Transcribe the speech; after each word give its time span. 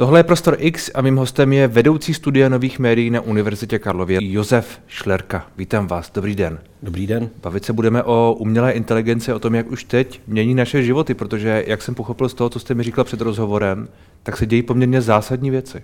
Tohle 0.00 0.18
je 0.18 0.24
Prostor 0.24 0.56
X 0.58 0.90
a 0.94 1.02
mým 1.02 1.16
hostem 1.16 1.52
je 1.52 1.68
vedoucí 1.68 2.14
studia 2.14 2.48
nových 2.48 2.78
médií 2.78 3.10
na 3.10 3.20
Univerzitě 3.20 3.78
Karlově 3.78 4.18
Josef 4.22 4.80
Šlerka. 4.86 5.46
Vítám 5.56 5.86
vás, 5.86 6.10
dobrý 6.14 6.34
den. 6.34 6.58
Dobrý 6.82 7.06
den. 7.06 7.30
Bavit 7.42 7.64
se 7.64 7.72
budeme 7.72 8.02
o 8.02 8.36
umělé 8.38 8.72
inteligenci, 8.72 9.32
o 9.32 9.38
tom, 9.38 9.54
jak 9.54 9.70
už 9.70 9.84
teď 9.84 10.20
mění 10.26 10.54
naše 10.54 10.82
životy, 10.82 11.14
protože, 11.14 11.64
jak 11.66 11.82
jsem 11.82 11.94
pochopil 11.94 12.28
z 12.28 12.34
toho, 12.34 12.50
co 12.50 12.58
jste 12.58 12.74
mi 12.74 12.82
říkal 12.82 13.04
před 13.04 13.20
rozhovorem, 13.20 13.88
tak 14.22 14.36
se 14.36 14.46
dějí 14.46 14.62
poměrně 14.62 15.00
zásadní 15.00 15.50
věci. 15.50 15.82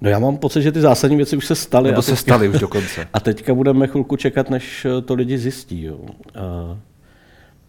No 0.00 0.10
já 0.10 0.18
mám 0.18 0.36
pocit, 0.36 0.62
že 0.62 0.72
ty 0.72 0.80
zásadní 0.80 1.16
věci 1.16 1.36
už 1.36 1.46
se 1.46 1.54
staly. 1.54 1.90
Nebo 1.90 2.02
teďka, 2.02 2.16
se 2.16 2.22
staly 2.22 2.48
už 2.48 2.58
dokonce. 2.58 3.08
A 3.12 3.20
teďka 3.20 3.54
budeme 3.54 3.86
chvilku 3.86 4.16
čekat, 4.16 4.50
než 4.50 4.86
to 5.04 5.14
lidi 5.14 5.38
zjistí. 5.38 5.82
Jo. 5.82 5.98
A 6.34 6.78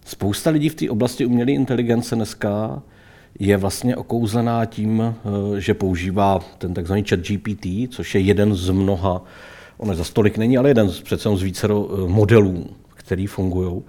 spousta 0.06 0.50
lidí 0.50 0.70
v 0.70 0.76
té 0.76 0.90
oblasti 0.90 1.26
umělé 1.26 1.52
inteligence 1.52 2.16
dneska 2.16 2.82
je 3.40 3.58
vlastně 3.58 3.96
okouzlená 3.96 4.66
tím, 4.66 5.02
eh, 5.02 5.60
že 5.62 5.74
používá 5.74 6.40
ten 6.58 6.74
takzvaný 6.74 7.04
chat 7.10 7.20
GPT, 7.20 7.88
což 7.88 8.16
je 8.16 8.22
jeden 8.22 8.56
z 8.56 8.70
mnoha, 8.70 9.22
on 9.78 9.96
za 9.96 10.04
stolik 10.04 10.38
není, 10.38 10.58
ale 10.58 10.70
jeden 10.70 10.90
z, 10.90 11.02
přece 11.02 11.30
z 11.36 11.42
více 11.42 11.68
eh, 11.68 12.08
modelů, 12.08 12.66
který 12.96 13.28
fungují. 13.28 13.82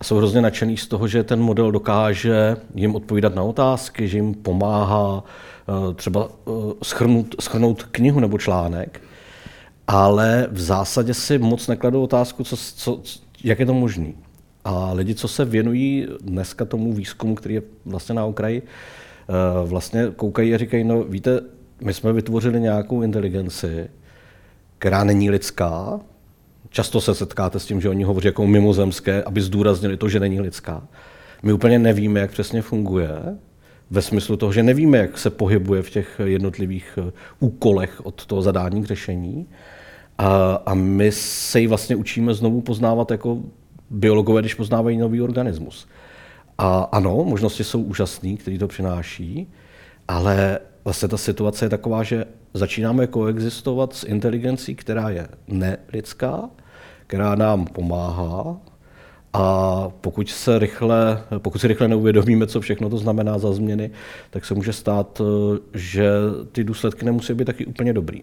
A 0.00 0.04
jsou 0.04 0.16
hrozně 0.16 0.40
nadšený 0.40 0.76
z 0.76 0.86
toho, 0.86 1.08
že 1.08 1.24
ten 1.24 1.40
model 1.40 1.72
dokáže 1.72 2.56
jim 2.74 2.94
odpovídat 2.94 3.34
na 3.34 3.42
otázky, 3.42 4.08
že 4.08 4.18
jim 4.18 4.34
pomáhá 4.34 5.24
eh, 5.24 5.94
třeba 5.94 6.28
schrnout, 6.82 7.34
schrnout 7.40 7.82
knihu 7.82 8.20
nebo 8.20 8.38
článek, 8.38 9.00
ale 9.86 10.48
v 10.50 10.60
zásadě 10.60 11.14
si 11.14 11.38
moc 11.38 11.68
nekladou 11.68 12.02
otázku, 12.02 12.44
co, 12.44 12.56
co, 12.56 13.00
jak 13.44 13.58
je 13.58 13.66
to 13.66 13.74
možné. 13.74 14.12
A 14.64 14.92
lidi, 14.92 15.14
co 15.14 15.28
se 15.28 15.44
věnují 15.44 16.06
dneska 16.20 16.64
tomu 16.64 16.92
výzkumu, 16.92 17.34
který 17.34 17.54
je 17.54 17.62
vlastně 17.84 18.14
na 18.14 18.24
okraji, 18.24 18.62
eh, 18.62 19.66
vlastně 19.66 20.06
koukají 20.16 20.54
a 20.54 20.58
říkají, 20.58 20.84
no 20.84 21.04
víte, 21.04 21.40
my 21.84 21.94
jsme 21.94 22.12
vytvořili 22.12 22.60
nějakou 22.60 23.02
inteligenci, 23.02 23.88
která 24.78 25.04
není 25.04 25.30
lidská. 25.30 26.00
Často 26.70 27.00
se 27.00 27.14
setkáte 27.14 27.60
s 27.60 27.66
tím, 27.66 27.80
že 27.80 27.88
oni 27.88 28.04
hovoří 28.04 28.26
jako 28.26 28.46
mimozemské, 28.46 29.22
aby 29.22 29.40
zdůraznili 29.40 29.96
to, 29.96 30.08
že 30.08 30.20
není 30.20 30.40
lidská. 30.40 30.88
My 31.42 31.52
úplně 31.52 31.78
nevíme, 31.78 32.20
jak 32.20 32.30
přesně 32.30 32.62
funguje, 32.62 33.10
ve 33.90 34.02
smyslu 34.02 34.36
toho, 34.36 34.52
že 34.52 34.62
nevíme, 34.62 34.98
jak 34.98 35.18
se 35.18 35.30
pohybuje 35.30 35.82
v 35.82 35.90
těch 35.90 36.20
jednotlivých 36.24 36.98
eh, 37.08 37.12
úkolech 37.40 38.06
od 38.06 38.26
toho 38.26 38.42
zadání 38.42 38.82
k 38.82 38.86
řešení. 38.86 39.48
A, 40.18 40.54
a 40.66 40.74
my 40.74 41.12
se 41.12 41.60
ji 41.60 41.66
vlastně 41.66 41.96
učíme 41.96 42.34
znovu 42.34 42.60
poznávat 42.60 43.10
jako 43.10 43.38
biologové, 43.92 44.40
když 44.40 44.54
poznávají 44.54 44.96
nový 44.96 45.22
organismus. 45.22 45.88
A 46.58 46.88
ano, 46.92 47.24
možnosti 47.24 47.64
jsou 47.64 47.82
úžasné, 47.82 48.36
které 48.36 48.58
to 48.58 48.68
přináší, 48.68 49.52
ale 50.08 50.58
vlastně 50.84 51.08
ta 51.08 51.16
situace 51.16 51.64
je 51.64 51.68
taková, 51.68 52.02
že 52.02 52.24
začínáme 52.54 53.06
koexistovat 53.06 53.92
s 53.94 54.04
inteligencí, 54.04 54.74
která 54.74 55.10
je 55.10 55.28
nelidská, 55.48 56.50
která 57.06 57.34
nám 57.34 57.66
pomáhá, 57.66 58.56
a 59.32 59.88
pokud 60.00 60.28
se 60.28 60.58
rychle, 60.58 61.22
pokud 61.38 61.58
si 61.58 61.68
rychle 61.68 61.88
neuvědomíme, 61.88 62.46
co 62.46 62.60
všechno 62.60 62.90
to 62.90 62.98
znamená 62.98 63.38
za 63.38 63.52
změny, 63.52 63.90
tak 64.30 64.44
se 64.44 64.54
může 64.54 64.72
stát, 64.72 65.20
že 65.74 66.10
ty 66.52 66.64
důsledky 66.64 67.04
nemusí 67.04 67.34
být 67.34 67.44
taky 67.44 67.66
úplně 67.66 67.92
dobrý 67.92 68.22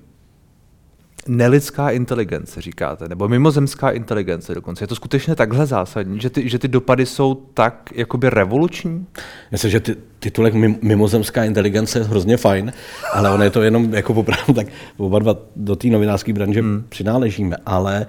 nelidská 1.28 1.89
inteligence, 1.89 2.62
říkáte, 2.62 3.08
nebo 3.09 3.28
mimozemská 3.28 3.89
inteligence 3.89 4.56
dokonce. 4.56 4.84
Je 4.84 4.88
to 4.88 4.95
skutečně 4.95 5.36
takhle 5.36 5.66
zásadní, 5.66 6.20
že 6.20 6.30
ty, 6.30 6.50
že 6.50 6.59
ty 6.59 6.67
dopady 6.67 7.06
jsou 7.06 7.36
tak 7.53 7.89
jakoby 7.95 8.30
revoluční? 8.30 9.06
Myslím, 9.52 9.72
že 9.72 9.80
ty, 9.80 9.95
titulek 10.20 10.53
mimozemská 10.81 11.44
inteligence 11.44 12.00
je 12.00 12.06
hrozně 12.06 12.38
fajn, 12.38 12.73
ale 13.14 13.30
ono 13.30 13.44
je 13.44 13.50
to 13.50 13.62
jenom 13.62 13.94
jako 13.94 14.14
opravdu 14.14 14.53
tak 14.53 14.67
oba 14.97 15.20
dva 15.20 15.36
do 15.56 15.75
té 15.75 15.88
novinářské 15.88 16.34
branže 16.34 16.62
hmm. 16.62 16.84
přináležíme, 16.90 17.56
ale 17.66 18.06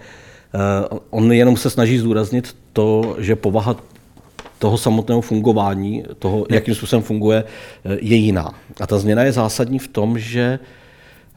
uh, 0.91 0.99
on 1.11 1.33
jenom 1.33 1.57
se 1.57 1.71
snaží 1.71 1.99
zdůraznit 1.99 2.57
to, 2.73 3.17
že 3.19 3.37
povaha 3.37 3.77
toho 4.59 4.79
samotného 4.79 5.21
fungování, 5.21 6.05
toho, 6.19 6.47
jakým 6.51 6.75
způsobem 6.75 7.03
funguje, 7.03 7.45
eh, 7.85 7.99
je 8.01 8.17
jiná. 8.17 8.55
A 8.81 8.87
ta 8.87 8.99
změna 8.99 9.23
je 9.23 9.33
zásadní 9.33 9.79
v 9.79 9.89
tom, 9.89 10.19
že 10.19 10.59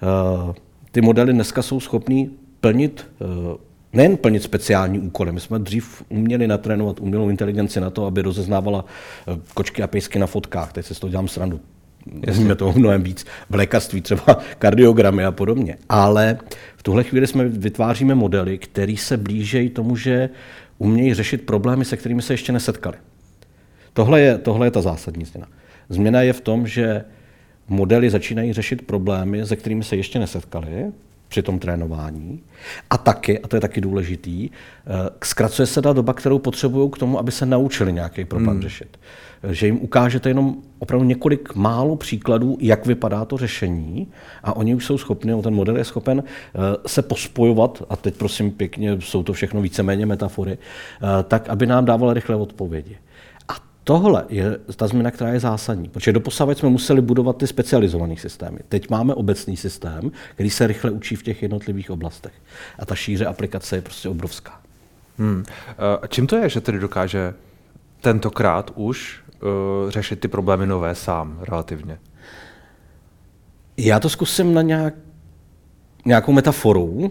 uh, 0.01 0.53
ty 0.93 1.01
modely 1.01 1.33
dneska 1.33 1.61
jsou 1.61 1.79
schopný 1.79 2.31
plnit 2.61 3.07
eh, 3.21 3.25
nejen 3.93 4.17
plnit 4.17 4.43
speciální 4.43 4.99
úkoly. 4.99 5.31
My 5.31 5.39
jsme 5.39 5.59
dřív 5.59 6.03
uměli 6.09 6.47
natrénovat 6.47 6.99
umělou 6.99 7.29
inteligenci 7.29 7.79
na 7.81 7.89
to, 7.89 8.05
aby 8.05 8.21
rozeznávala 8.21 8.85
eh, 9.27 9.39
kočky 9.53 9.83
a 9.83 9.87
pejsky 9.87 10.19
na 10.19 10.27
fotkách. 10.27 10.73
Teď 10.73 10.85
se 10.85 10.93
z 10.93 10.99
toho 10.99 11.11
dělám 11.11 11.27
srandu. 11.27 11.59
Jasně 12.27 12.55
toho 12.55 12.79
mnohem 12.79 13.03
víc. 13.03 13.25
V 13.49 13.55
lékařství 13.55 14.01
třeba 14.01 14.23
kardiogramy 14.59 15.25
a 15.25 15.31
podobně. 15.31 15.77
Ale 15.89 16.37
v 16.75 16.83
tuhle 16.83 17.03
chvíli 17.03 17.27
jsme 17.27 17.45
vytváříme 17.47 18.15
modely, 18.15 18.57
které 18.57 18.95
se 18.97 19.17
blížejí 19.17 19.69
tomu, 19.69 19.95
že 19.95 20.29
umějí 20.77 21.13
řešit 21.13 21.45
problémy, 21.45 21.85
se 21.85 21.97
kterými 21.97 22.21
se 22.21 22.33
ještě 22.33 22.51
nesetkali. 22.51 22.97
Tohle 23.93 24.21
je, 24.21 24.37
tohle 24.37 24.67
je 24.67 24.71
ta 24.71 24.81
zásadní 24.81 25.25
změna. 25.25 25.47
Změna 25.89 26.21
je 26.21 26.33
v 26.33 26.41
tom, 26.41 26.67
že 26.67 27.03
modely 27.68 28.09
začínají 28.09 28.53
řešit 28.53 28.81
problémy, 28.81 29.46
se 29.46 29.56
kterými 29.56 29.84
se 29.84 29.96
ještě 29.96 30.19
nesetkali 30.19 30.91
při 31.34 31.41
tom 31.41 31.59
trénování. 31.59 32.40
A 32.90 32.97
taky, 32.97 33.40
a 33.40 33.47
to 33.47 33.56
je 33.56 33.62
taky 33.62 33.81
důležitý, 33.81 34.50
eh, 34.50 35.09
zkracuje 35.24 35.66
se 35.66 35.81
ta 35.81 35.94
doba, 35.94 36.13
kterou 36.13 36.40
potřebují 36.40 36.91
k 36.91 36.97
tomu, 36.97 37.19
aby 37.19 37.31
se 37.31 37.46
naučili 37.46 37.94
nějaký 37.94 38.25
problém 38.25 38.53
hmm. 38.53 38.62
řešit. 38.62 39.00
Že 39.50 39.66
jim 39.66 39.78
ukážete 39.81 40.29
jenom 40.29 40.56
opravdu 40.79 41.06
několik 41.06 41.56
málo 41.56 41.96
příkladů, 41.96 42.57
jak 42.59 42.85
vypadá 42.85 43.25
to 43.25 43.38
řešení 43.38 44.07
a 44.44 44.56
oni 44.56 44.75
už 44.75 44.85
jsou 44.85 44.97
schopni, 44.97 45.41
ten 45.41 45.53
model 45.53 45.78
je 45.78 45.84
schopen 45.84 46.23
eh, 46.23 46.59
se 46.88 47.02
pospojovat, 47.02 47.84
a 47.90 47.96
teď 47.96 48.16
prosím 48.16 48.52
pěkně, 48.52 48.97
jsou 49.00 49.23
to 49.23 49.34
všechno 49.34 49.62
víceméně 49.62 50.06
metafory, 50.06 50.52
eh, 50.57 51.23
tak, 51.23 51.50
aby 51.50 51.66
nám 51.66 51.85
dával 51.85 52.13
rychle 52.13 52.35
odpovědi. 52.35 52.97
Tohle 53.83 54.25
je 54.29 54.57
ta 54.75 54.88
změna, 54.88 55.11
která 55.11 55.33
je 55.33 55.39
zásadní, 55.39 55.89
protože 55.89 56.11
doposavat 56.11 56.57
jsme 56.57 56.69
museli 56.69 57.01
budovat 57.01 57.38
ty 57.38 57.47
specializované 57.47 58.17
systémy. 58.17 58.59
Teď 58.69 58.89
máme 58.89 59.13
obecný 59.13 59.57
systém, 59.57 60.11
který 60.33 60.49
se 60.49 60.67
rychle 60.67 60.91
učí 60.91 61.16
v 61.16 61.23
těch 61.23 61.41
jednotlivých 61.41 61.91
oblastech. 61.91 62.33
A 62.79 62.85
ta 62.85 62.95
šíře 62.95 63.25
aplikace 63.25 63.75
je 63.75 63.81
prostě 63.81 64.09
obrovská. 64.09 64.61
Hmm. 65.17 65.43
A 66.01 66.07
čím 66.07 66.27
to 66.27 66.35
je, 66.35 66.49
že 66.49 66.61
tedy 66.61 66.79
dokáže 66.79 67.33
tentokrát 68.01 68.72
už 68.75 69.22
uh, 69.25 69.91
řešit 69.91 70.19
ty 70.19 70.27
problémy 70.27 70.67
nové 70.67 70.95
sám 70.95 71.39
relativně? 71.41 71.99
Já 73.77 73.99
to 73.99 74.09
zkusím 74.09 74.53
na 74.53 74.61
nějak, 74.61 74.93
nějakou 76.05 76.31
metaforu, 76.31 76.83
uh, 76.83 77.03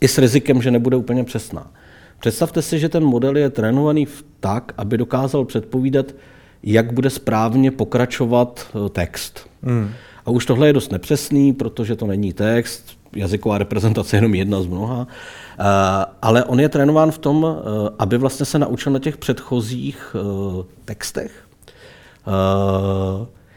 i 0.00 0.08
s 0.08 0.18
rizikem, 0.18 0.62
že 0.62 0.70
nebude 0.70 0.96
úplně 0.96 1.24
přesná. 1.24 1.70
Představte 2.20 2.62
si, 2.62 2.78
že 2.78 2.88
ten 2.88 3.04
model 3.04 3.36
je 3.36 3.50
trénovaný 3.50 4.06
tak, 4.40 4.72
aby 4.76 4.98
dokázal 4.98 5.44
předpovídat, 5.44 6.06
jak 6.62 6.92
bude 6.92 7.10
správně 7.10 7.70
pokračovat 7.70 8.66
eh, 8.70 8.88
text. 8.88 9.48
Hmm. 9.62 9.90
A 10.26 10.30
už 10.30 10.46
tohle 10.46 10.66
je 10.66 10.72
dost 10.72 10.92
nepřesný, 10.92 11.52
protože 11.52 11.96
to 11.96 12.06
není 12.06 12.32
text, 12.32 12.98
jazyková 13.16 13.58
reprezentace 13.58 14.16
je 14.16 14.18
jenom 14.18 14.34
jedna 14.34 14.62
z 14.62 14.66
mnoha, 14.66 15.06
eh, 15.58 15.64
ale 16.22 16.44
on 16.44 16.60
je 16.60 16.68
trénován 16.68 17.10
v 17.10 17.18
tom, 17.18 17.46
eh, 17.46 17.90
aby 17.98 18.18
vlastně 18.18 18.46
se 18.46 18.58
naučil 18.58 18.92
na 18.92 18.98
těch 18.98 19.16
předchozích 19.16 20.16
textech, 20.84 21.44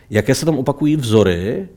jaké 0.09 0.35
se 0.35 0.45
tam 0.45 0.57
opakují 0.57 0.95
vzory, 0.95 1.67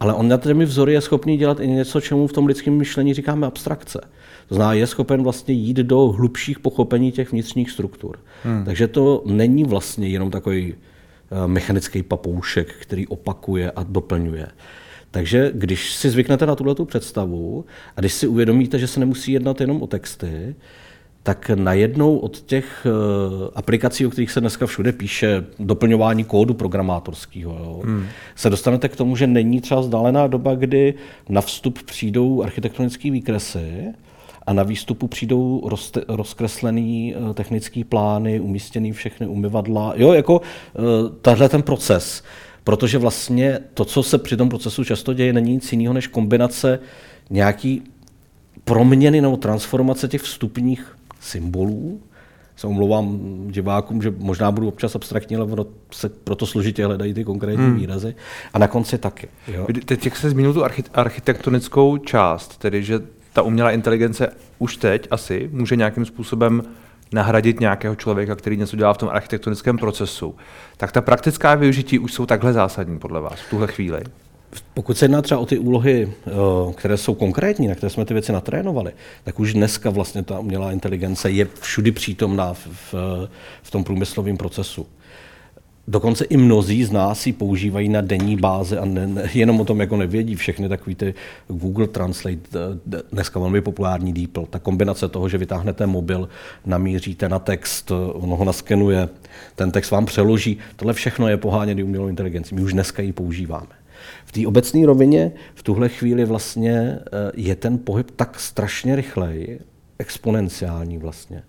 ale 0.00 0.14
on 0.14 0.28
na 0.28 0.36
těmi 0.36 0.64
vzory 0.64 0.92
je 0.92 1.00
schopný 1.00 1.36
dělat 1.36 1.60
i 1.60 1.68
něco, 1.68 2.00
čemu 2.00 2.26
v 2.26 2.32
tom 2.32 2.46
lidském 2.46 2.74
myšlení 2.74 3.14
říkáme 3.14 3.46
abstrakce. 3.46 4.00
Znamená, 4.52 4.72
je 4.72 4.86
schopen 4.86 5.22
vlastně 5.22 5.54
jít 5.54 5.76
do 5.76 6.08
hlubších 6.08 6.58
pochopení 6.58 7.12
těch 7.12 7.32
vnitřních 7.32 7.70
struktur. 7.70 8.18
Hmm. 8.44 8.64
Takže 8.64 8.88
to 8.88 9.22
není 9.26 9.64
vlastně 9.64 10.08
jenom 10.08 10.30
takový 10.30 10.74
eh, 10.74 11.46
mechanický 11.48 12.02
papoušek, 12.02 12.74
který 12.80 13.06
opakuje 13.06 13.70
a 13.70 13.82
doplňuje. 13.82 14.46
Takže 15.10 15.50
když 15.54 15.92
si 15.92 16.10
zvyknete 16.10 16.46
na 16.46 16.54
tuhle 16.54 16.74
představu 16.84 17.64
a 17.96 18.00
když 18.00 18.12
si 18.12 18.26
uvědomíte, 18.26 18.78
že 18.78 18.86
se 18.86 19.00
nemusí 19.00 19.32
jednat 19.32 19.60
jenom 19.60 19.82
o 19.82 19.86
texty, 19.86 20.54
tak 21.22 21.50
najednou 21.54 22.16
od 22.16 22.40
těch 22.40 22.86
uh, 22.86 23.48
aplikací, 23.54 24.06
o 24.06 24.10
kterých 24.10 24.30
se 24.30 24.40
dneska 24.40 24.66
všude 24.66 24.92
píše, 24.92 25.44
doplňování 25.58 26.24
kódu 26.24 26.54
programátorského, 26.54 27.52
jo, 27.52 27.82
hmm. 27.84 28.06
se 28.34 28.50
dostanete 28.50 28.88
k 28.88 28.96
tomu, 28.96 29.16
že 29.16 29.26
není 29.26 29.60
třeba 29.60 29.80
vzdálená 29.80 30.26
doba, 30.26 30.54
kdy 30.54 30.94
na 31.28 31.40
vstup 31.40 31.82
přijdou 31.82 32.42
architektonické 32.42 33.10
výkresy 33.10 33.84
a 34.46 34.52
na 34.52 34.62
výstupu 34.62 35.08
přijdou 35.08 35.62
roz, 35.68 35.92
rozkreslený 36.08 37.14
uh, 37.14 37.32
technický 37.32 37.84
plány, 37.84 38.40
umístěný 38.40 38.92
všechny 38.92 39.26
umyvadla. 39.26 39.92
Jo, 39.96 40.12
jako 40.12 40.36
uh, 40.38 40.42
tahle 41.22 41.48
ten 41.48 41.62
proces. 41.62 42.22
Protože 42.64 42.98
vlastně 42.98 43.58
to, 43.74 43.84
co 43.84 44.02
se 44.02 44.18
při 44.18 44.36
tom 44.36 44.48
procesu 44.48 44.84
často 44.84 45.14
děje, 45.14 45.32
není 45.32 45.52
nic 45.52 45.72
jiného 45.72 45.94
než 45.94 46.06
kombinace 46.06 46.78
nějaký 47.30 47.82
proměny 48.64 49.20
nebo 49.20 49.36
transformace 49.36 50.08
těch 50.08 50.22
vstupních 50.22 50.96
symbolů 51.20 52.00
se 52.56 52.66
omlouvám 52.66 53.18
divákům, 53.50 54.02
že 54.02 54.14
možná 54.18 54.50
budu 54.50 54.68
občas 54.68 54.94
abstraktní, 54.96 55.36
ale 55.36 55.48
se 55.92 56.08
proto 56.08 56.46
složitě 56.46 56.86
hledají 56.86 57.14
ty 57.14 57.24
konkrétní 57.24 57.64
hmm. 57.64 57.76
výrazy. 57.76 58.14
A 58.54 58.58
na 58.58 58.68
konci 58.68 58.98
taky. 58.98 59.28
Jo. 59.48 59.66
Teď, 59.84 60.04
jak 60.04 60.16
se 60.16 60.30
zmínil 60.30 60.54
tu 60.54 60.64
architektonickou 60.94 61.98
část, 61.98 62.58
tedy 62.58 62.82
že 62.82 63.00
ta 63.32 63.42
umělá 63.42 63.70
inteligence 63.70 64.32
už 64.58 64.76
teď 64.76 65.08
asi 65.10 65.50
může 65.52 65.76
nějakým 65.76 66.04
způsobem 66.04 66.62
nahradit 67.12 67.60
nějakého 67.60 67.94
člověka, 67.94 68.34
který 68.34 68.56
něco 68.56 68.76
dělá 68.76 68.94
v 68.94 68.98
tom 68.98 69.08
architektonickém 69.08 69.78
procesu, 69.78 70.34
tak 70.76 70.92
ta 70.92 71.00
praktická 71.00 71.54
využití 71.54 71.98
už 71.98 72.12
jsou 72.12 72.26
takhle 72.26 72.52
zásadní 72.52 72.98
podle 72.98 73.20
vás 73.20 73.40
v 73.40 73.50
tuhle 73.50 73.66
chvíli? 73.66 74.02
Pokud 74.74 74.98
se 74.98 75.04
jedná 75.04 75.22
třeba 75.22 75.40
o 75.40 75.46
ty 75.46 75.58
úlohy, 75.58 76.12
eh, 76.26 76.30
které 76.74 76.96
jsou 76.96 77.14
konkrétní, 77.14 77.68
na 77.68 77.74
které 77.74 77.90
jsme 77.90 78.04
ty 78.04 78.14
věci 78.14 78.32
natrénovali, 78.32 78.92
tak 79.24 79.40
už 79.40 79.52
dneska 79.54 79.90
vlastně 79.90 80.22
ta 80.22 80.38
umělá 80.38 80.72
inteligence 80.72 81.30
je 81.30 81.46
všudy 81.60 81.92
přítomná 81.92 82.54
v, 82.54 82.66
v, 82.66 82.94
v 83.62 83.70
tom 83.70 83.84
průmyslovém 83.84 84.36
procesu. 84.36 84.86
Dokonce 85.88 86.24
i 86.24 86.36
mnozí 86.36 86.84
z 86.84 86.90
nás 86.90 87.26
ji 87.26 87.32
používají 87.32 87.88
na 87.88 88.00
denní 88.00 88.36
bázi 88.36 88.78
a 88.78 88.84
ne, 88.84 89.06
ne, 89.06 89.30
jenom 89.34 89.60
o 89.60 89.64
tom 89.64 89.80
jako 89.80 89.96
nevědí 89.96 90.34
všechny 90.34 90.68
takový 90.68 90.94
ty 90.94 91.14
Google 91.48 91.86
Translate, 91.86 92.58
dneska 93.12 93.40
velmi 93.40 93.60
populární 93.60 94.12
DeepL. 94.12 94.46
Ta 94.50 94.58
kombinace 94.58 95.08
toho, 95.08 95.28
že 95.28 95.38
vytáhnete 95.38 95.86
mobil, 95.86 96.28
namíříte 96.66 97.28
na 97.28 97.38
text, 97.38 97.90
ono 98.12 98.36
ho 98.36 98.44
naskenuje, 98.44 99.08
ten 99.54 99.70
text 99.70 99.90
vám 99.90 100.06
přeloží, 100.06 100.58
tohle 100.76 100.94
všechno 100.94 101.28
je 101.28 101.36
poháněný 101.36 101.82
umělou 101.82 102.08
inteligencí. 102.08 102.54
My 102.54 102.62
už 102.62 102.72
dneska 102.72 103.02
ji 103.02 103.12
používáme. 103.12 103.82
V 104.24 104.32
té 104.32 104.46
obecné 104.46 104.86
rovině 104.86 105.32
v 105.54 105.62
tuhle 105.62 105.88
chvíli 105.88 106.24
vlastně 106.24 106.72
eh, 106.72 107.32
je 107.34 107.54
ten 107.54 107.78
pohyb 107.78 108.10
tak 108.16 108.40
strašně 108.40 108.96
rychlej, 108.96 109.58
exponenciální 109.98 110.98
vlastně, 110.98 111.36
eh, 111.36 111.42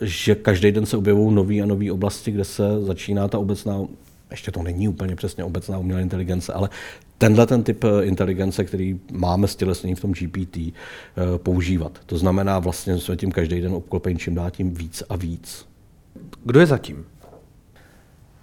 že 0.00 0.34
každý 0.34 0.72
den 0.72 0.86
se 0.86 0.96
objevují 0.96 1.34
nové 1.34 1.54
a 1.54 1.66
nové 1.66 1.92
oblasti, 1.92 2.30
kde 2.30 2.44
se 2.44 2.62
začíná 2.84 3.28
ta 3.28 3.38
obecná, 3.38 3.80
ještě 4.30 4.50
to 4.50 4.62
není 4.62 4.88
úplně 4.88 5.16
přesně 5.16 5.44
obecná 5.44 5.78
umělá 5.78 6.00
inteligence, 6.00 6.52
ale 6.52 6.68
tenhle 7.18 7.46
ten 7.46 7.62
typ 7.62 7.84
eh, 7.84 8.04
inteligence, 8.04 8.64
který 8.64 9.00
máme 9.12 9.48
stělesnění 9.48 9.94
v 9.94 10.00
tom 10.00 10.12
GPT, 10.12 10.58
používat. 11.36 11.92
To 12.06 12.18
znamená, 12.18 12.58
vlastně 12.58 12.98
jsme 12.98 13.16
tím 13.16 13.32
každý 13.32 13.60
den 13.60 13.74
obklopení 13.74 14.18
čím 14.18 14.34
dá 14.34 14.50
tím 14.50 14.74
víc 14.74 15.02
a 15.08 15.16
víc. 15.16 15.66
Kdo 16.44 16.60
je 16.60 16.66
zatím? 16.66 17.04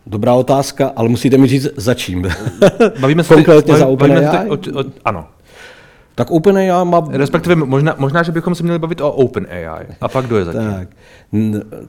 Dobrá 0.06 0.34
otázka, 0.34 0.92
ale 0.96 1.10
musíte 1.10 1.38
mi 1.38 1.48
říct, 1.48 1.68
za 1.78 1.94
čím. 1.94 2.28
Bavíme 3.00 3.24
se 3.24 3.34
Konkrétně 3.34 3.78
za 3.78 3.88
OpenAI? 3.88 4.50
O, 4.50 4.54
o, 4.54 4.84
ano. 5.06 5.28
Tak 6.16 6.32
OpenAI 6.32 6.86
má... 6.86 7.08
Respektive 7.10 7.56
možná, 7.56 7.96
možná, 7.98 8.24
že 8.24 8.32
bychom 8.32 8.56
se 8.56 8.64
měli 8.64 8.80
bavit 8.80 9.02
o 9.02 9.12
OpenAI. 9.12 9.86
A 10.02 10.08
pak 10.08 10.26
kdo 10.26 10.38
je 10.38 10.46
zatím? 10.46 10.74
Tak. 10.74 10.88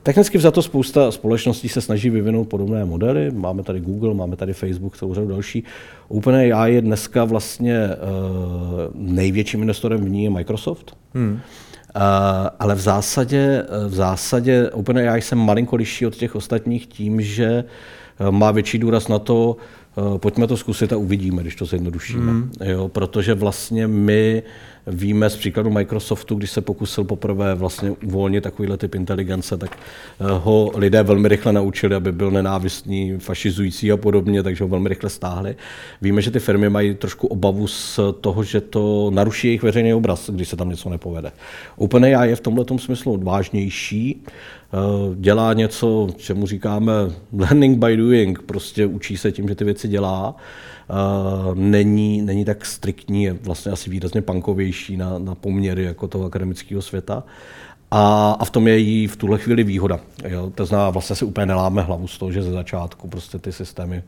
Technicky 0.03 0.38
vzato 0.38 0.62
spousta 0.62 1.11
společností 1.11 1.69
se 1.69 1.81
snaží 1.81 2.11
vyvinout 2.11 2.49
podobné 2.49 2.85
modely. 2.85 3.31
Máme 3.31 3.62
tady 3.62 3.81
Google, 3.81 4.15
máme 4.15 4.37
tady 4.37 4.53
Facebook, 4.53 4.97
celou 4.97 5.15
řadu 5.15 5.29
další. 5.29 5.65
OpenAI 6.09 6.75
je 6.75 6.81
dneska 6.81 7.25
vlastně 7.25 7.88
uh, 7.88 8.81
největším 8.94 9.61
investorem 9.61 10.05
v 10.05 10.09
ní 10.09 10.25
je 10.25 10.31
Microsoft. 10.31 10.97
Hmm. 11.15 11.32
Uh, 11.32 12.00
ale 12.59 12.75
v 12.75 12.81
zásadě, 12.81 13.67
v 13.88 13.94
zásadě 13.94 14.70
OpenAI 14.70 15.23
se 15.23 15.35
malinko 15.35 15.77
liší 15.77 16.06
od 16.06 16.15
těch 16.15 16.37
ostatních 16.37 16.87
tím, 16.87 17.20
že 17.20 17.65
Eh, 18.20 18.31
má 18.31 18.50
větší 18.50 18.79
důraz 18.79 19.09
na 19.09 19.19
to, 19.19 19.56
eh, 19.56 19.83
pojďme 20.17 20.46
to 20.46 20.56
zkusit 20.56 20.93
a 20.93 20.96
uvidíme, 20.96 21.43
když 21.43 21.56
to 21.56 21.64
zjednodušíme. 21.64 22.32
Mm. 22.32 22.52
Jo, 22.64 22.88
protože 22.88 23.35
vlastně 23.35 23.87
my 23.87 24.43
víme 24.87 25.31
z 25.31 25.37
příkladu 25.37 25.70
Microsoftu, 25.70 26.35
když 26.35 26.50
se 26.50 26.61
pokusil 26.61 27.05
poprvé 27.05 27.55
vlastně 27.55 27.91
uvolnit 27.91 28.44
takovýhle 28.44 28.76
typ 28.76 28.94
inteligence, 28.94 29.56
tak 29.56 29.79
eh, 29.79 30.25
ho 30.29 30.73
lidé 30.75 31.02
velmi 31.02 31.29
rychle 31.29 31.52
naučili, 31.52 31.94
aby 31.94 32.12
byl 32.12 32.31
nenávistný, 32.31 33.19
fašizující 33.19 33.93
a 33.93 33.96
podobně, 33.96 34.43
takže 34.43 34.64
ho 34.64 34.69
velmi 34.69 34.88
rychle 34.88 35.11
stáhli. 35.11 35.56
Víme, 36.02 36.23
že 36.23 36.31
ty 36.31 36.38
firmy 36.38 36.70
mají 36.70 36.94
trošku 36.94 37.26
obavu 37.26 37.67
z 37.67 38.00
toho, 38.20 38.44
že 38.44 38.61
to 38.61 39.11
naruší 39.14 39.49
jejich 39.49 39.62
veřejný 39.62 39.94
obraz, 39.94 40.31
když 40.31 40.49
se 40.49 40.56
tam 40.56 40.69
něco 40.69 40.91
nepovede. 40.91 41.32
OpenAI 41.76 42.29
je 42.29 42.37
v 42.37 42.41
tomto 42.41 42.79
smyslu 42.79 43.20
vážnější, 43.23 44.25
Eh, 44.75 45.14
dělá 45.14 45.52
něco, 45.52 46.08
čemu 46.17 46.46
říkáme 46.46 46.93
learning 47.32 47.79
by 47.79 47.96
doing, 47.96 48.43
prostě 48.43 48.87
učí 48.87 49.17
se 49.17 49.32
tím, 49.32 49.49
že 49.49 49.55
ty 49.55 49.64
věci 49.64 49.83
dělá, 49.88 50.36
eh, 50.90 50.94
není, 51.54 52.22
není 52.22 52.44
tak 52.44 52.66
striktní, 52.66 53.25
je 53.25 53.32
vlastně 53.32 53.72
asi 53.72 53.90
výrazně 53.90 54.22
pankovější 54.22 54.96
na, 54.96 55.19
na 55.19 55.34
poměry 55.34 55.84
jako 55.84 56.08
toho 56.08 56.25
akademického 56.25 56.82
světa. 56.82 57.22
A, 57.90 58.31
a 58.38 58.44
v 58.44 58.50
tom 58.50 58.69
je 58.69 58.78
jí 58.78 59.06
v 59.06 59.16
tuhle 59.16 59.38
chvíli 59.38 59.64
výhoda. 59.64 60.00
Jo? 60.28 60.52
To 60.54 60.66
znamená, 60.66 60.90
vlastně 60.90 61.16
si 61.16 61.25
úplně 61.25 61.46
neláme 61.46 61.82
hlavu 61.82 62.08
z 62.08 62.19
toho, 62.19 62.32
že 62.32 62.42
ze 62.42 62.52
začátku 62.52 63.08
prostě 63.08 63.38
ty 63.38 63.52
systémy 63.52 64.02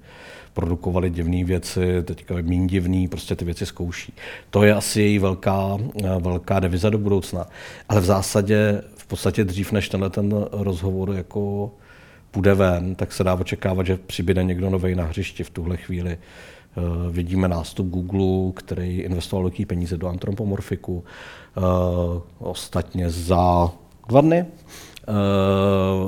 produkovaly 0.52 1.11
divné 1.11 1.44
věci, 1.44 2.02
teďka 2.02 2.34
méně 2.34 2.67
divný, 2.67 3.08
prostě 3.08 3.37
ty 3.37 3.44
věci 3.44 3.67
zkouší. 3.67 4.12
To 4.50 4.62
je 4.62 4.75
asi 4.75 5.00
její 5.00 5.19
velká, 5.19 5.78
velká 6.19 6.61
deviza 6.61 6.90
do 6.90 6.99
budoucna. 6.99 7.46
Ale 7.88 8.00
v 8.00 8.05
zásadě 8.05 8.82
v 8.96 9.06
podstatě 9.06 9.44
dřív, 9.44 9.73
než 9.73 9.88
tenhle 9.88 10.11
ten 10.11 10.34
rozhovor 10.52 11.11
jako 11.11 11.70
půjde 12.37 12.55
ven, 12.55 12.94
tak 12.94 13.12
se 13.12 13.25
dá 13.25 13.35
očekávat, 13.35 13.87
že 13.87 13.97
přibyde 13.97 14.44
někdo 14.44 14.71
nový 14.71 14.94
na 14.94 15.05
hřišti 15.05 15.44
v 15.44 15.50
tuhle 15.50 15.77
chvíli. 15.77 16.19
Uh, 16.77 17.12
vidíme 17.12 17.49
nástup 17.49 17.87
Google, 17.87 18.53
který 18.56 18.99
investoval 19.00 19.43
velké 19.43 19.67
peníze 19.67 19.97
do 19.97 20.09
antropomorfiku. 20.09 21.05
Uh, 21.56 22.23
ostatně 22.38 23.11
za 23.11 23.71
dva 24.09 24.21
dny 24.21 24.47
Eh, 24.96 24.96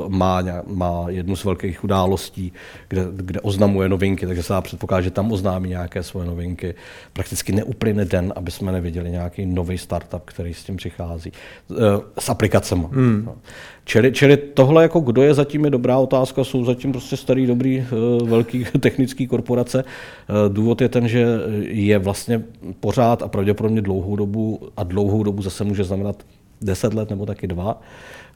má, 0.09 0.43
má 0.67 1.05
jednu 1.09 1.37
z 1.37 1.45
velkých 1.45 1.85
událostí, 1.85 2.53
kde, 2.89 3.07
kde 3.13 3.41
oznamuje 3.41 3.89
novinky, 3.89 4.27
takže 4.27 4.43
se 4.43 4.53
dá 4.53 4.61
předpokládat, 4.61 5.03
že 5.03 5.11
tam 5.11 5.33
oznámí 5.33 5.69
nějaké 5.69 6.03
svoje 6.03 6.27
novinky. 6.27 6.75
Prakticky 7.13 7.53
neuplyne 7.53 8.05
den, 8.05 8.33
aby 8.37 8.51
jsme 8.51 8.73
neviděli 8.73 9.11
nějaký 9.11 9.47
nový 9.47 9.79
startup, 9.79 10.23
který 10.25 10.55
s 10.55 10.65
tím 10.65 10.77
přichází. 10.77 11.33
Eh, 11.73 11.77
s 12.19 12.29
aplikacemi. 12.29 12.85
Hmm. 12.91 13.23
No. 13.27 13.37
Čili, 13.85 14.13
čili 14.13 14.37
tohle, 14.37 14.83
jako 14.83 15.01
kdo 15.01 15.23
je 15.23 15.35
zatím, 15.35 15.65
je 15.65 15.71
dobrá 15.71 15.99
otázka, 15.99 16.45
jsou 16.45 16.65
zatím 16.65 16.93
prostě 16.93 17.17
starý, 17.17 17.47
dobrý, 17.47 17.79
eh, 17.81 18.25
velký 18.25 18.65
technický 18.81 19.27
korporace. 19.27 19.85
Důvod 20.49 20.81
je 20.81 20.89
ten, 20.89 21.09
že 21.09 21.27
je 21.61 21.99
vlastně 21.99 22.43
pořád 22.81 23.23
a 23.23 23.29
pravděpodobně 23.29 23.83
dlouhou 23.83 24.17
dobu 24.17 24.61
a 24.77 24.83
dlouhou 24.83 25.23
dobu 25.23 25.43
zase 25.43 25.65
může 25.65 25.85
znamenat 25.85 26.25
10 26.61 26.95
let 26.95 27.11
nebo 27.11 27.27
taky 27.27 27.47
dva, 27.47 27.81
eh, 27.81 28.28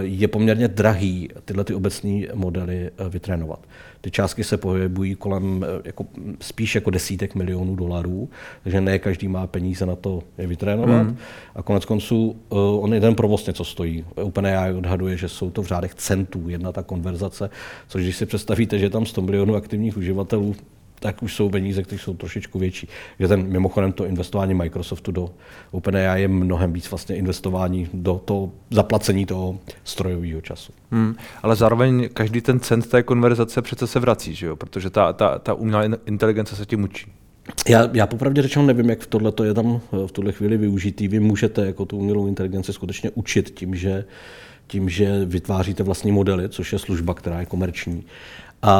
je 0.00 0.28
poměrně 0.28 0.68
drahý 0.68 1.28
tyhle 1.44 1.64
ty 1.64 1.74
obecní 1.74 2.28
modely 2.34 2.90
eh, 2.98 3.08
vytrénovat. 3.08 3.60
Ty 4.00 4.10
částky 4.10 4.44
se 4.44 4.56
pohybují 4.56 5.14
kolem 5.14 5.64
eh, 5.64 5.82
jako, 5.84 6.06
spíš 6.40 6.74
jako 6.74 6.90
desítek 6.90 7.34
milionů 7.34 7.76
dolarů, 7.76 8.28
takže 8.62 8.80
ne 8.80 8.98
každý 8.98 9.28
má 9.28 9.46
peníze 9.46 9.86
na 9.86 9.96
to 9.96 10.22
je 10.38 10.46
vytrénovat. 10.46 11.06
Mm. 11.06 11.16
A 11.54 11.62
konec 11.62 11.84
konců 11.84 12.36
on 12.80 12.94
jeden 12.94 13.14
provoz 13.14 13.46
něco 13.46 13.64
stojí. 13.64 14.04
OpenAI 14.14 14.72
odhaduje, 14.72 15.16
že 15.16 15.28
jsou 15.28 15.50
to 15.50 15.62
v 15.62 15.66
řádech 15.66 15.94
centů 15.94 16.48
jedna 16.48 16.72
ta 16.72 16.82
konverzace, 16.82 17.50
což 17.88 18.02
když 18.02 18.16
si 18.16 18.26
představíte, 18.26 18.78
že 18.78 18.86
je 18.86 18.90
tam 18.90 19.06
100 19.06 19.22
milionů 19.22 19.54
aktivních 19.54 19.96
uživatelů, 19.96 20.54
tak 21.00 21.22
už 21.22 21.34
jsou 21.34 21.50
peníze, 21.50 21.82
které 21.82 21.98
jsou 21.98 22.14
trošičku 22.14 22.58
větší. 22.58 22.88
Že 23.18 23.28
ten, 23.28 23.46
mimochodem 23.48 23.92
to 23.92 24.04
investování 24.04 24.54
Microsoftu 24.54 25.12
do 25.12 25.30
OpenAI 25.70 26.22
je 26.22 26.28
mnohem 26.28 26.72
víc 26.72 26.90
vlastně 26.90 27.16
investování 27.16 27.88
do 27.92 28.20
toho 28.24 28.50
zaplacení 28.70 29.26
toho 29.26 29.58
strojového 29.84 30.40
času. 30.40 30.72
Hmm, 30.90 31.14
ale 31.42 31.56
zároveň 31.56 32.08
každý 32.12 32.40
ten 32.40 32.60
cent 32.60 32.86
té 32.86 33.02
konverzace 33.02 33.62
přece 33.62 33.86
se 33.86 34.00
vrací, 34.00 34.34
že 34.34 34.46
jo? 34.46 34.56
protože 34.56 34.90
ta, 34.90 35.12
ta, 35.12 35.38
ta 35.38 35.54
umělá 35.54 35.82
inteligence 36.06 36.56
se 36.56 36.66
tím 36.66 36.84
učí. 36.84 37.06
Já, 37.68 37.88
já 37.92 38.06
popravdě 38.06 38.42
řečeno 38.42 38.66
nevím, 38.66 38.90
jak 38.90 39.00
v 39.00 39.06
tohle 39.06 39.32
je 39.44 39.54
tam 39.54 39.80
v 40.06 40.12
tuhle 40.12 40.32
chvíli 40.32 40.56
využitý. 40.56 41.08
Vy 41.08 41.20
můžete 41.20 41.66
jako 41.66 41.84
tu 41.84 41.96
umělou 41.96 42.26
inteligenci 42.26 42.72
skutečně 42.72 43.10
učit 43.14 43.50
tím, 43.50 43.74
že 43.74 44.04
tím, 44.66 44.88
že 44.88 45.24
vytváříte 45.24 45.82
vlastní 45.82 46.12
modely, 46.12 46.48
což 46.48 46.72
je 46.72 46.78
služba, 46.78 47.14
která 47.14 47.40
je 47.40 47.46
komerční. 47.46 48.04
A, 48.62 48.72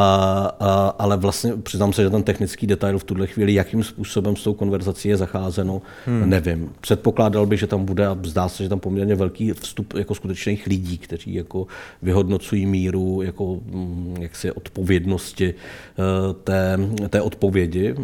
a, 0.61 0.89
ale 0.99 1.17
vlastně 1.17 1.53
přiznám 1.57 1.93
se, 1.93 2.03
že 2.03 2.11
ten 2.11 2.23
technický 2.23 2.67
detail 2.67 2.99
v 2.99 3.05
tuhle 3.05 3.27
chvíli, 3.27 3.55
jakým 3.55 3.85
způsobem 3.85 4.37
s 4.37 4.43
tou 4.43 4.55
konverzací 4.55 5.09
je 5.09 5.17
zacházeno, 5.17 5.83
hmm. 6.07 6.31
nevím. 6.31 6.73
Předpokládal 6.81 7.47
bych, 7.47 7.61
že 7.61 7.67
tam 7.67 7.85
bude 7.85 8.07
a 8.07 8.19
zdá 8.23 8.49
se, 8.49 8.63
že 8.63 8.69
tam 8.69 8.81
poměrně 8.81 9.15
velký 9.15 9.53
vstup 9.53 9.95
jako 9.95 10.15
skutečných 10.15 10.67
lidí, 10.67 10.99
kteří 10.99 11.35
jako 11.35 11.67
vyhodnocují 12.03 12.67
míru 12.67 13.23
jako 13.23 13.55
mm, 13.55 14.17
jaksi 14.21 14.53
odpovědnosti 14.53 15.55
eh, 15.55 16.35
té, 16.45 16.79
té 17.09 17.23
odpovědi. 17.23 17.95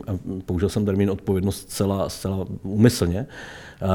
Použil 0.46 0.68
jsem 0.68 0.84
termín 0.84 1.10
odpovědnost 1.10 1.70
zcela, 1.70 2.08
zcela 2.08 2.46
umyslně. 2.62 3.26
Eh, 3.82 3.86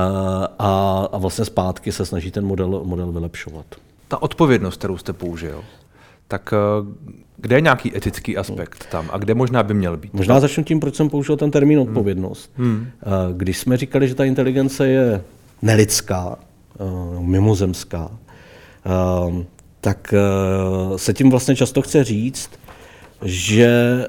a, 0.60 1.08
a 1.12 1.18
vlastně 1.18 1.46
zpátky 1.46 1.92
se 1.92 2.06
snaží 2.06 2.32
ten 2.32 2.46
model, 2.46 2.82
model 2.84 3.12
vylepšovat. 3.12 3.66
Ta 4.08 4.22
odpovědnost, 4.22 4.78
kterou 4.78 4.98
jste 4.98 5.14
použil, 5.14 5.64
tak 6.30 6.54
eh, 6.54 7.16
kde 7.38 7.56
je 7.56 7.62
nějaký 7.62 7.98
etický 7.98 8.38
aspekt 8.38 8.86
tam 8.92 9.10
a 9.12 9.18
kde 9.18 9.34
možná 9.34 9.64
by 9.64 9.74
měl 9.74 9.98
být? 9.98 10.14
Možná 10.14 10.40
začnu 10.40 10.64
tím, 10.64 10.80
proč 10.80 10.96
jsem 10.96 11.10
použil 11.10 11.38
ten 11.38 11.52
termín 11.52 11.80
hmm. 11.80 11.88
odpovědnost. 11.88 12.52
Hmm. 12.56 12.88
Eh, 13.02 13.06
když 13.34 13.58
jsme 13.58 13.78
říkali, 13.78 14.08
že 14.08 14.16
ta 14.16 14.26
inteligence 14.26 14.88
je 14.88 15.22
nelidská, 15.62 16.40
eh, 16.40 16.84
mimozemská, 17.20 18.12
tak 19.82 20.14
se 20.96 21.14
tím 21.14 21.30
vlastně 21.30 21.56
často 21.56 21.82
chce 21.82 22.04
říct, 22.04 22.50
že 23.26 24.06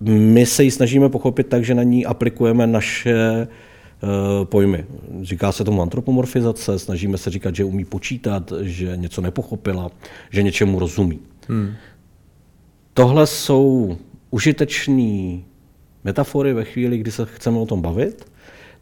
my 0.00 0.46
se 0.46 0.64
ji 0.64 0.70
snažíme 0.70 1.08
pochopit 1.08 1.46
tak, 1.46 1.64
že 1.64 1.74
na 1.74 1.82
ní 1.82 2.06
aplikujeme 2.06 2.66
naše 2.66 3.48
pojmy. 4.44 4.84
Říká 5.22 5.52
se 5.52 5.64
tomu 5.64 5.82
antropomorfizace, 5.82 6.78
snažíme 6.78 7.18
se 7.18 7.30
říkat, 7.30 7.56
že 7.56 7.64
umí 7.64 7.84
počítat, 7.84 8.52
že 8.60 8.92
něco 8.96 9.20
nepochopila, 9.20 9.90
že 10.30 10.42
něčemu 10.42 10.78
rozumí. 10.78 11.18
Hmm. 11.50 11.74
Tohle 12.94 13.26
jsou 13.26 13.96
užitečné 14.30 15.38
metafory 16.04 16.52
ve 16.52 16.64
chvíli, 16.64 16.98
kdy 16.98 17.12
se 17.12 17.26
chceme 17.26 17.58
o 17.58 17.66
tom 17.66 17.82
bavit, 17.82 18.32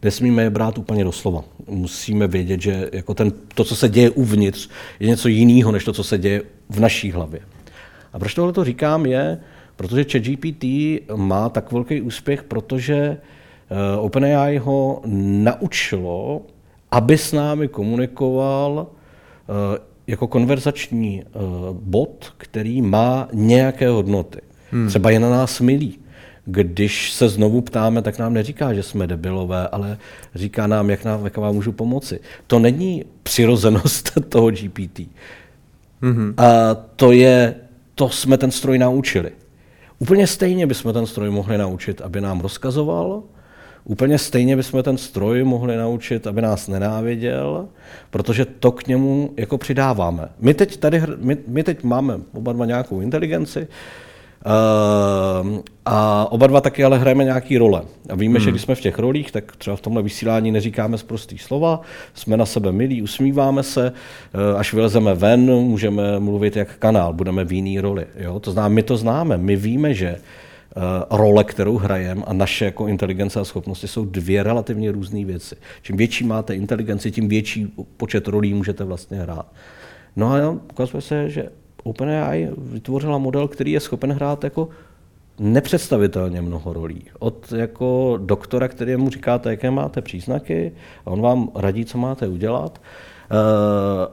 nesmíme 0.03 0.43
je 0.43 0.49
brát 0.49 0.77
úplně 0.77 1.03
doslova. 1.03 1.43
Musíme 1.67 2.27
vědět, 2.27 2.61
že 2.61 2.89
jako 2.93 3.13
ten, 3.13 3.31
to, 3.55 3.63
co 3.63 3.75
se 3.75 3.89
děje 3.89 4.09
uvnitř, 4.09 4.69
je 4.99 5.07
něco 5.07 5.27
jiného, 5.27 5.71
než 5.71 5.83
to, 5.83 5.93
co 5.93 6.03
se 6.03 6.17
děje 6.17 6.43
v 6.69 6.79
naší 6.79 7.11
hlavě. 7.11 7.39
A 8.13 8.19
proč 8.19 8.33
tohle 8.33 8.53
to 8.53 8.63
říkám 8.63 9.05
je, 9.05 9.39
protože 9.75 10.03
ChatGPT 10.03 10.63
má 11.15 11.49
tak 11.49 11.71
velký 11.71 12.01
úspěch, 12.01 12.43
protože 12.43 13.17
uh, 13.97 14.05
OpenAI 14.05 14.57
ho 14.57 15.01
naučilo, 15.43 16.41
aby 16.91 17.17
s 17.17 17.31
námi 17.31 17.67
komunikoval 17.67 18.87
uh, 19.47 19.88
jako 20.09 20.27
konverzační 20.27 21.23
uh, 21.23 21.41
bot, 21.77 22.33
který 22.37 22.81
má 22.81 23.27
nějaké 23.33 23.89
hodnoty. 23.89 24.41
Hmm. 24.71 24.87
Třeba 24.87 25.09
je 25.09 25.19
na 25.19 25.29
nás 25.29 25.59
milý. 25.59 25.99
Když 26.45 27.11
se 27.11 27.29
znovu 27.29 27.61
ptáme, 27.61 28.01
tak 28.01 28.17
nám 28.19 28.33
neříká, 28.33 28.73
že 28.73 28.83
jsme 28.83 29.07
debilové, 29.07 29.67
ale 29.67 29.97
říká 30.35 30.67
nám, 30.67 30.89
jak, 30.89 31.05
nám, 31.05 31.23
jak 31.23 31.37
vám 31.37 31.55
můžu 31.55 31.71
pomoci. 31.71 32.19
To 32.47 32.59
není 32.59 33.05
přirozenost 33.23 34.11
toho 34.29 34.51
GPT. 34.51 34.99
Mm-hmm. 36.01 36.33
A 36.37 36.75
to 36.95 37.11
je, 37.11 37.55
to 37.95 38.09
jsme 38.09 38.37
ten 38.37 38.51
stroj 38.51 38.77
naučili. 38.77 39.31
Úplně 39.99 40.27
stejně 40.27 40.67
bychom 40.67 40.93
ten 40.93 41.05
stroj 41.05 41.29
mohli 41.29 41.57
naučit, 41.57 42.01
aby 42.01 42.21
nám 42.21 42.39
rozkazoval, 42.39 43.23
Úplně 43.83 44.17
stejně 44.17 44.55
bychom 44.55 44.83
ten 44.83 44.97
stroj 44.97 45.43
mohli 45.43 45.77
naučit, 45.77 46.27
aby 46.27 46.41
nás 46.41 46.67
nenáviděl, 46.67 47.67
protože 48.09 48.45
to 48.45 48.71
k 48.71 48.87
němu 48.87 49.33
jako 49.37 49.57
přidáváme. 49.57 50.29
My 50.39 50.53
teď 50.53 50.77
tady, 50.77 51.01
my, 51.17 51.37
my 51.47 51.63
teď 51.63 51.83
máme 51.83 52.19
oba 52.33 52.53
dva 52.53 52.65
nějakou 52.65 53.01
inteligenci, 53.01 53.67
Uh, 54.45 55.59
a 55.85 56.27
oba 56.31 56.47
dva 56.47 56.61
taky 56.61 56.83
ale 56.83 56.97
hrajeme 56.97 57.23
nějaký 57.23 57.57
role. 57.57 57.81
A 58.09 58.15
víme, 58.15 58.39
hmm. 58.39 58.43
že 58.43 58.49
když 58.49 58.61
jsme 58.61 58.75
v 58.75 58.81
těch 58.81 58.99
rolích, 58.99 59.31
tak 59.31 59.55
třeba 59.55 59.75
v 59.75 59.81
tomhle 59.81 60.03
vysílání 60.03 60.51
neříkáme 60.51 60.97
z 60.97 61.03
prostý 61.03 61.37
slova, 61.37 61.81
jsme 62.13 62.37
na 62.37 62.45
sebe 62.45 62.71
milí, 62.71 63.01
usmíváme 63.01 63.63
se, 63.63 63.91
uh, 63.91 64.59
až 64.59 64.73
vylezeme 64.73 65.13
ven, 65.13 65.45
můžeme 65.45 66.19
mluvit 66.19 66.55
jak 66.55 66.75
kanál, 66.75 67.13
budeme 67.13 67.45
v 67.45 67.51
jiný 67.51 67.79
roli. 67.79 68.05
Jo? 68.15 68.39
To 68.39 68.51
znamená, 68.51 68.75
my 68.75 68.83
to 68.83 68.97
známe, 68.97 69.37
my 69.37 69.55
víme, 69.55 69.93
že 69.93 70.11
uh, 70.11 70.17
role, 71.11 71.43
kterou 71.43 71.77
hrajeme 71.77 72.23
a 72.25 72.33
naše 72.33 72.65
jako 72.65 72.87
inteligence 72.87 73.39
a 73.39 73.43
schopnosti 73.43 73.87
jsou 73.87 74.05
dvě 74.05 74.43
relativně 74.43 74.91
různé 74.91 75.25
věci. 75.25 75.55
Čím 75.81 75.97
větší 75.97 76.23
máte 76.23 76.55
inteligenci, 76.55 77.11
tím 77.11 77.27
větší 77.27 77.73
počet 77.97 78.27
rolí 78.27 78.53
můžete 78.53 78.83
vlastně 78.83 79.17
hrát. 79.17 79.53
No 80.15 80.33
a 80.33 80.49
ukazuje 80.49 81.01
se, 81.01 81.29
že 81.29 81.49
OpenAI 81.83 82.49
vytvořila 82.57 83.17
model, 83.17 83.47
který 83.47 83.71
je 83.71 83.79
schopen 83.79 84.11
hrát 84.11 84.43
jako 84.43 84.69
nepředstavitelně 85.39 86.41
mnoho 86.41 86.73
rolí. 86.73 87.03
Od 87.19 87.51
jako 87.51 88.19
doktora, 88.21 88.67
který 88.67 88.95
mu 88.95 89.09
říkáte, 89.09 89.49
jaké 89.49 89.71
máte 89.71 90.01
příznaky, 90.01 90.71
a 91.05 91.11
on 91.11 91.21
vám 91.21 91.49
radí, 91.55 91.85
co 91.85 91.97
máte 91.97 92.27
udělat, 92.27 92.81
eh, 92.81 93.08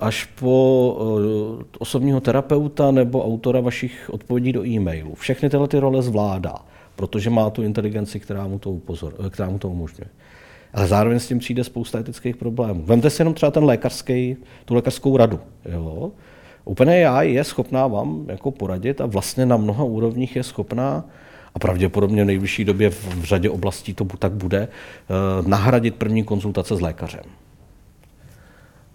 až 0.00 0.24
po 0.24 0.96
eh, 0.98 1.64
osobního 1.78 2.20
terapeuta 2.20 2.90
nebo 2.90 3.24
autora 3.24 3.60
vašich 3.60 4.10
odpovědí 4.12 4.52
do 4.52 4.66
e-mailu. 4.66 5.14
Všechny 5.14 5.50
tyhle 5.50 5.68
ty 5.68 5.78
role 5.78 6.02
zvládá, 6.02 6.54
protože 6.96 7.30
má 7.30 7.50
tu 7.50 7.62
inteligenci, 7.62 8.20
která 8.20 8.46
mu 8.46 8.58
to, 8.58 8.70
upozor, 8.70 9.14
eh, 9.26 9.30
která 9.30 9.48
mu 9.48 9.58
to 9.58 9.68
umožňuje. 9.68 10.08
Ale 10.74 10.86
zároveň 10.86 11.18
s 11.18 11.28
tím 11.28 11.38
přijde 11.38 11.64
spousta 11.64 11.98
etických 11.98 12.36
problémů. 12.36 12.82
Vemte 12.82 13.10
si 13.10 13.20
jenom 13.20 13.34
třeba 13.34 13.50
ten 13.50 13.64
lékařský, 13.64 14.36
tu 14.64 14.74
lékařskou 14.74 15.16
radu. 15.16 15.40
Jo? 15.72 16.10
OpenAI 16.64 17.32
je 17.32 17.44
schopná 17.44 17.86
vám 17.86 18.24
jako 18.28 18.50
poradit 18.50 19.00
a 19.00 19.06
vlastně 19.06 19.46
na 19.46 19.56
mnoha 19.56 19.84
úrovních 19.84 20.36
je 20.36 20.42
schopná 20.42 21.04
a 21.54 21.58
pravděpodobně 21.58 22.24
v 22.24 22.26
nejbližší 22.26 22.64
době 22.64 22.90
v 22.90 23.24
řadě 23.24 23.50
oblastí 23.50 23.94
to 23.94 24.04
tak 24.04 24.32
bude, 24.32 24.58
eh, 24.68 25.48
nahradit 25.48 25.94
první 25.94 26.24
konzultace 26.24 26.76
s 26.76 26.80
lékařem. 26.80 27.45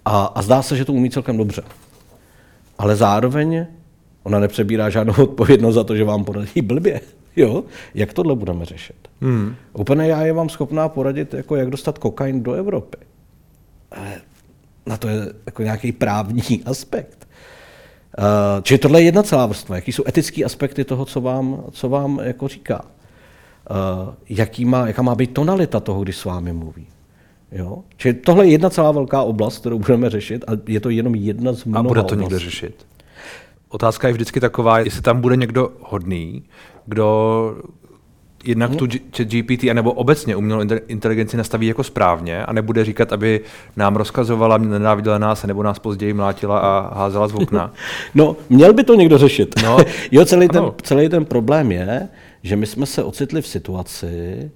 A, 0.06 0.26
a 0.26 0.42
zdá 0.42 0.62
se, 0.62 0.78
že 0.78 0.86
to 0.86 0.94
umí 0.94 1.10
celkem 1.10 1.38
dobře. 1.38 1.62
Ale 2.78 2.96
zároveň 2.96 3.66
ona 4.24 4.40
nepřebírá 4.40 4.90
žádnou 4.90 5.14
odpovědnost 5.24 5.76
za 5.76 5.84
to, 5.84 5.96
že 5.96 6.04
vám 6.04 6.24
poradí 6.24 6.62
blbě. 6.62 7.02
Jo? 7.36 7.64
Jak 7.94 8.14
tohle 8.14 8.36
budeme 8.36 8.66
řešit? 8.66 9.08
Hmm. 9.22 9.56
OpenAI 9.74 10.28
je 10.28 10.34
vám 10.34 10.50
schopná 10.50 10.90
poradit, 10.90 11.34
jako 11.34 11.56
jak 11.56 11.70
dostat 11.70 11.98
kokain 11.98 12.44
do 12.44 12.54
Evropy. 12.54 12.98
Ale 13.92 14.22
na 14.86 14.98
to 14.98 15.08
je 15.08 15.34
jako 15.46 15.64
nějaký 15.64 15.92
právní 15.92 16.64
aspekt. 16.66 17.28
Uh, 18.20 18.62
čili 18.62 18.78
tohle 18.78 19.02
je 19.02 19.06
jedna 19.06 19.24
celá 19.24 19.46
vrstva. 19.46 19.76
Jaký 19.76 19.92
jsou 19.92 20.04
etické 20.08 20.44
aspekty 20.44 20.84
toho, 20.84 21.06
co 21.06 21.22
vám, 21.22 21.64
co 21.72 21.90
vám 21.90 22.20
jako 22.24 22.48
říká? 22.48 22.82
Uh, 22.82 24.14
jaký 24.30 24.66
má, 24.66 24.88
jaká 24.88 25.02
má 25.02 25.16
být 25.16 25.34
tonalita 25.34 25.80
toho, 25.80 26.04
když 26.04 26.18
s 26.18 26.26
vámi 26.26 26.54
mluví? 26.54 26.88
Jo? 27.52 27.84
Čili 27.98 28.14
tohle 28.14 28.46
je 28.46 28.52
jedna 28.52 28.70
celá 28.70 28.92
velká 28.92 29.22
oblast, 29.22 29.60
kterou 29.60 29.80
budeme 29.80 30.10
řešit 30.10 30.44
a 30.48 30.52
je 30.68 30.80
to 30.80 30.90
jenom 30.90 31.16
jedna 31.16 31.54
z 31.54 31.66
mnoha 31.66 31.80
A 31.80 31.84
bude 31.84 32.02
to 32.02 32.06
oblastí. 32.06 32.22
někdo 32.22 32.40
řešit? 32.40 32.86
Otázka 33.70 34.08
je 34.08 34.14
vždycky 34.14 34.40
taková, 34.40 34.80
jestli 34.80 35.02
tam 35.02 35.22
bude 35.22 35.36
někdo 35.36 35.72
hodný, 35.80 36.44
kdo 36.86 37.56
jednak 38.44 38.70
hmm. 38.70 38.80
tu 38.80 38.88
GPT, 39.24 39.64
anebo 39.64 39.92
obecně 39.92 40.36
umělou 40.36 40.62
inteligenci 40.88 41.38
nastaví 41.38 41.68
jako 41.68 41.84
správně 41.84 42.46
a 42.46 42.54
nebude 42.54 42.86
říkat, 42.86 43.14
aby 43.14 43.42
nám 43.78 43.96
rozkazovala, 43.96 44.58
nenáviděla 44.58 45.18
nás, 45.18 45.44
nebo 45.44 45.64
nás 45.64 45.80
později 45.80 46.14
mlátila 46.14 46.60
a 46.60 46.96
házela 46.98 47.28
z 47.28 47.34
okna. 47.34 47.74
No, 48.16 48.36
měl 48.50 48.74
by 48.74 48.84
to 48.84 48.96
někdo 48.96 49.18
řešit. 49.18 49.56
No, 49.64 49.78
jo, 50.12 50.26
celý, 50.26 50.48
ten, 50.48 50.64
celý 50.82 51.10
ten 51.10 51.26
problém 51.26 51.72
je, 51.72 52.08
že 52.44 52.56
my 52.56 52.66
jsme 52.66 52.86
se 52.86 53.04
ocitli 53.04 53.42
v 53.42 53.48
situaci, 53.48 54.52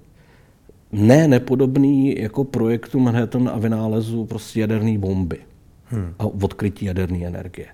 ne 0.96 1.28
nepodobný 1.28 2.18
jako 2.18 2.44
projektu 2.44 3.00
Manhattan 3.00 3.48
a 3.48 3.58
vynálezu 3.58 4.24
prostě 4.24 4.60
jaderné 4.60 4.98
bomby 4.98 5.38
hmm. 5.84 6.14
a 6.18 6.24
odkrytí 6.24 6.84
jaderné 6.84 7.26
energie. 7.26 7.66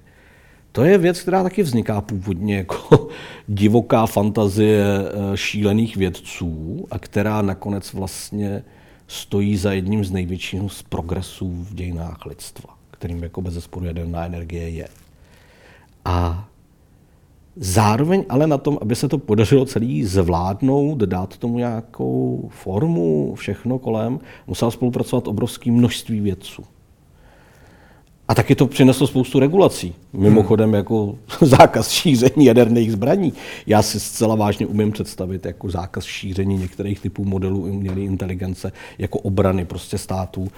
To 0.73 0.85
je 0.85 0.99
věc, 0.99 1.23
která 1.23 1.43
taky 1.43 1.63
vzniká 1.63 2.01
původně 2.01 2.57
jako 2.57 3.09
divoká 3.49 4.07
fantazie 4.07 4.85
eh, 4.85 5.37
šílených 5.37 5.97
vědců 5.97 6.87
a 6.91 6.99
která 6.99 7.43
nakonec 7.43 7.93
vlastně 7.93 8.65
stojí 9.07 9.57
za 9.57 9.73
jedním 9.73 10.05
z 10.05 10.11
největších 10.11 10.73
z 10.73 10.83
progresů 10.83 11.51
v 11.51 11.75
dějinách 11.75 12.27
lidstva, 12.27 12.75
kterým 12.91 13.23
jako 13.23 13.43
bez 13.43 13.55
zesporu 13.55 13.87
jaderná 13.87 14.27
energie 14.27 14.69
je. 14.69 14.89
A 16.05 16.49
zároveň 17.57 18.25
ale 18.29 18.47
na 18.47 18.59
tom, 18.59 18.79
aby 18.81 18.97
se 18.97 19.09
to 19.09 19.19
podařilo 19.19 19.65
celý 19.65 20.05
zvládnout, 20.05 20.99
dát 20.99 21.37
tomu 21.37 21.59
nějakou 21.59 22.49
formu, 22.53 23.35
všechno 23.35 23.79
kolem, 23.79 24.21
musel 24.47 24.71
spolupracovat 24.71 25.29
obrovské 25.29 25.71
množství 25.71 26.21
vědců. 26.21 26.65
A 28.33 28.35
taky 28.35 28.55
to 28.55 28.67
přineslo 28.67 29.07
spoustu 29.07 29.39
regulací. 29.39 29.95
Mimochodem 30.13 30.69
hmm. 30.69 30.75
jako 30.75 31.19
zákaz 31.41 31.91
šíření 31.91 32.45
jaderných 32.45 32.93
zbraní. 32.93 33.33
Já 33.67 33.83
si 33.83 34.01
zcela 34.01 34.35
vážně 34.35 34.67
umím 34.67 34.93
představit 34.93 35.47
jako 35.47 35.71
zákaz 35.71 36.05
šíření 36.05 36.57
některých 36.57 37.01
typů 37.01 37.25
modelů 37.25 37.61
umělé 37.61 38.01
inteligence 38.01 38.73
jako 38.99 39.19
obrany 39.19 39.65
prostě 39.65 39.99
států 39.99 40.41
uh, 40.41 40.49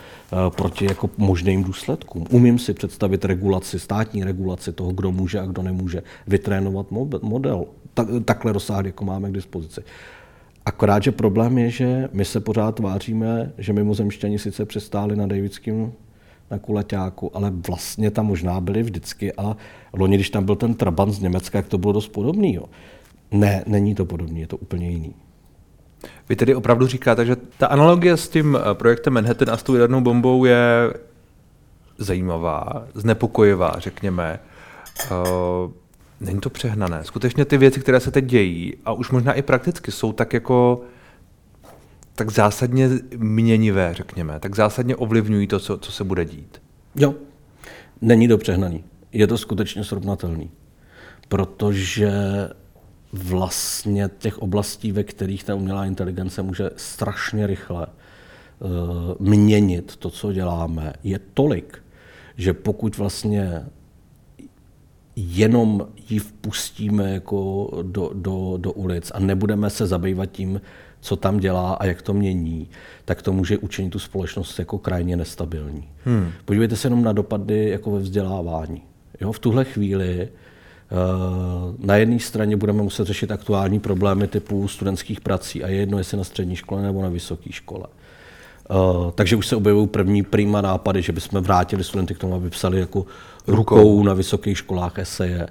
proti 0.48 0.84
jako 0.84 1.10
možným 1.18 1.64
důsledkům. 1.64 2.26
Umím 2.30 2.58
si 2.58 2.74
představit 2.74 3.24
regulaci, 3.24 3.78
státní 3.78 4.24
regulaci 4.24 4.72
toho, 4.72 4.92
kdo 4.92 5.12
může 5.12 5.40
a 5.40 5.46
kdo 5.46 5.62
nemůže 5.62 6.02
vytrénovat 6.26 6.86
model. 7.22 7.64
Tak, 7.94 8.08
takhle 8.24 8.52
rozsáhlý, 8.52 8.86
jako 8.86 9.04
máme 9.04 9.30
k 9.30 9.34
dispozici. 9.34 9.80
Akorát, 10.66 11.02
že 11.02 11.12
problém 11.12 11.58
je, 11.58 11.70
že 11.70 12.08
my 12.12 12.24
se 12.24 12.40
pořád 12.40 12.74
tváříme, 12.74 13.52
že 13.58 13.72
mimozemšťani 13.72 14.38
sice 14.38 14.64
přistáli 14.64 15.16
na 15.16 15.26
Davidském 15.26 15.92
na 16.54 16.58
kuleťáku, 16.58 17.36
ale 17.36 17.50
vlastně 17.50 18.10
tam 18.10 18.26
možná 18.26 18.60
byli 18.60 18.82
vždycky 18.82 19.32
a 19.32 19.56
loni, 19.92 20.16
když 20.16 20.30
tam 20.30 20.44
byl 20.44 20.56
ten 20.56 20.74
Trabant 20.74 21.12
z 21.12 21.20
Německa, 21.20 21.58
jak 21.58 21.66
to 21.66 21.78
bylo 21.78 21.92
dost 21.92 22.08
podobný. 22.08 22.54
Jo. 22.54 22.64
Ne, 23.30 23.64
není 23.66 23.94
to 23.94 24.04
podobný, 24.04 24.40
je 24.40 24.46
to 24.46 24.56
úplně 24.56 24.90
jiný. 24.90 25.14
Vy 26.28 26.36
tedy 26.36 26.54
opravdu 26.54 26.86
říkáte, 26.86 27.26
že 27.26 27.36
ta 27.58 27.66
analogie 27.66 28.16
s 28.16 28.28
tím 28.28 28.56
eh, 28.56 28.74
projektem 28.74 29.12
Manhattan 29.12 29.50
a 29.50 29.56
s 29.56 29.62
tou 29.62 29.74
jadernou 29.74 30.00
bombou 30.00 30.44
je 30.44 30.94
zajímavá, 31.98 32.86
znepokojivá, 32.94 33.74
řekněme. 33.78 34.40
Uh, 35.10 35.70
není 36.20 36.40
to 36.40 36.50
přehnané. 36.50 37.04
Skutečně 37.04 37.44
ty 37.44 37.58
věci, 37.58 37.80
které 37.80 38.00
se 38.00 38.10
teď 38.10 38.24
dějí, 38.24 38.74
a 38.84 38.92
už 38.92 39.10
možná 39.10 39.32
i 39.32 39.42
prakticky, 39.42 39.92
jsou 39.92 40.12
tak 40.12 40.32
jako 40.32 40.80
tak 42.14 42.30
zásadně 42.30 42.88
měnivé, 43.16 43.94
řekněme, 43.94 44.40
tak 44.40 44.56
zásadně 44.56 44.96
ovlivňují 44.96 45.46
to, 45.46 45.58
co, 45.58 45.78
co 45.78 45.92
se 45.92 46.04
bude 46.04 46.24
dít. 46.24 46.62
Jo, 46.96 47.14
není 48.00 48.28
to 48.28 48.38
přehnaný. 48.38 48.84
je 49.12 49.26
to 49.26 49.38
skutečně 49.38 49.84
srovnatelný. 49.84 50.50
Protože 51.28 52.10
vlastně 53.12 54.10
těch 54.18 54.38
oblastí, 54.38 54.92
ve 54.92 55.04
kterých 55.04 55.44
ta 55.44 55.54
umělá 55.54 55.86
inteligence 55.86 56.42
může 56.42 56.70
strašně 56.76 57.46
rychle 57.46 57.86
uh, 57.86 58.70
měnit 59.18 59.96
to, 59.96 60.10
co 60.10 60.32
děláme, 60.32 60.92
je 61.04 61.20
tolik, 61.34 61.82
že 62.36 62.52
pokud 62.52 62.96
vlastně 62.96 63.66
jenom 65.16 65.88
ji 66.08 66.18
vpustíme 66.18 67.12
jako 67.12 67.70
do, 67.82 68.10
do, 68.14 68.54
do 68.56 68.72
ulic 68.72 69.12
a 69.14 69.18
nebudeme 69.18 69.70
se 69.70 69.86
zabývat 69.86 70.26
tím, 70.26 70.60
co 71.04 71.16
tam 71.16 71.38
dělá 71.38 71.74
a 71.74 71.86
jak 71.86 72.02
to 72.02 72.14
mění, 72.14 72.68
tak 73.04 73.22
to 73.22 73.32
může 73.32 73.58
učinit 73.58 73.90
tu 73.90 73.98
společnost 73.98 74.58
jako 74.58 74.78
krajně 74.78 75.16
nestabilní. 75.16 75.88
Hmm. 76.04 76.30
Podívejte 76.44 76.76
se 76.76 76.86
jenom 76.86 77.04
na 77.04 77.12
dopady 77.12 77.70
jako 77.70 77.90
ve 77.90 77.98
vzdělávání. 77.98 78.82
Jo, 79.20 79.32
v 79.32 79.38
tuhle 79.38 79.64
chvíli 79.64 80.28
uh, 80.28 81.86
na 81.86 81.96
jedné 81.96 82.18
straně 82.20 82.56
budeme 82.56 82.82
muset 82.82 83.06
řešit 83.06 83.30
aktuální 83.30 83.80
problémy 83.80 84.28
typu 84.28 84.68
studentských 84.68 85.20
prací 85.20 85.64
a 85.64 85.68
je 85.68 85.76
jedno, 85.76 85.98
jestli 85.98 86.16
na 86.16 86.24
střední 86.24 86.56
škole 86.56 86.82
nebo 86.82 87.02
na 87.02 87.08
vysoké 87.08 87.52
škole. 87.52 87.86
Uh, 88.70 89.10
takže 89.10 89.36
už 89.36 89.46
se 89.46 89.56
objevují 89.56 89.88
první 89.88 90.22
prýma 90.22 90.60
nápady, 90.60 91.02
že 91.02 91.12
bychom 91.12 91.40
vrátili 91.40 91.84
studenty 91.84 92.14
k 92.14 92.18
tomu, 92.18 92.34
aby 92.34 92.50
psali 92.50 92.80
jako 92.80 93.06
rukou 93.46 94.02
na 94.02 94.14
vysokých 94.14 94.58
školách 94.58 94.98
eseje. 94.98 95.46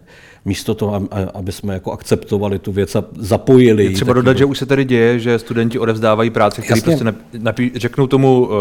Místo 0.46 0.76
toho, 0.76 1.08
aby 1.34 1.52
jsme 1.52 1.74
jako 1.74 1.92
akceptovali 1.92 2.60
tu 2.60 2.72
věc 2.72 2.96
a 2.96 3.04
zapojili. 3.20 3.84
Je 3.84 3.92
třeba 3.92 4.14
dodat, 4.14 4.38
že 4.38 4.46
už 4.46 4.58
se 4.58 4.66
tady 4.66 4.86
děje, 4.86 5.20
že 5.20 5.40
studenti 5.40 5.80
odevzdávají 5.80 6.30
práce, 6.30 6.62
které 6.62 6.82
prostě 6.82 7.06
napí, 7.38 7.72
řeknou 7.76 8.08
tomu 8.08 8.42
uh, 8.42 8.52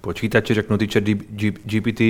počítači, 0.00 0.54
řeknou 0.54 0.76
ty 0.76 0.86
chat 0.86 1.04
GPT, 1.64 2.00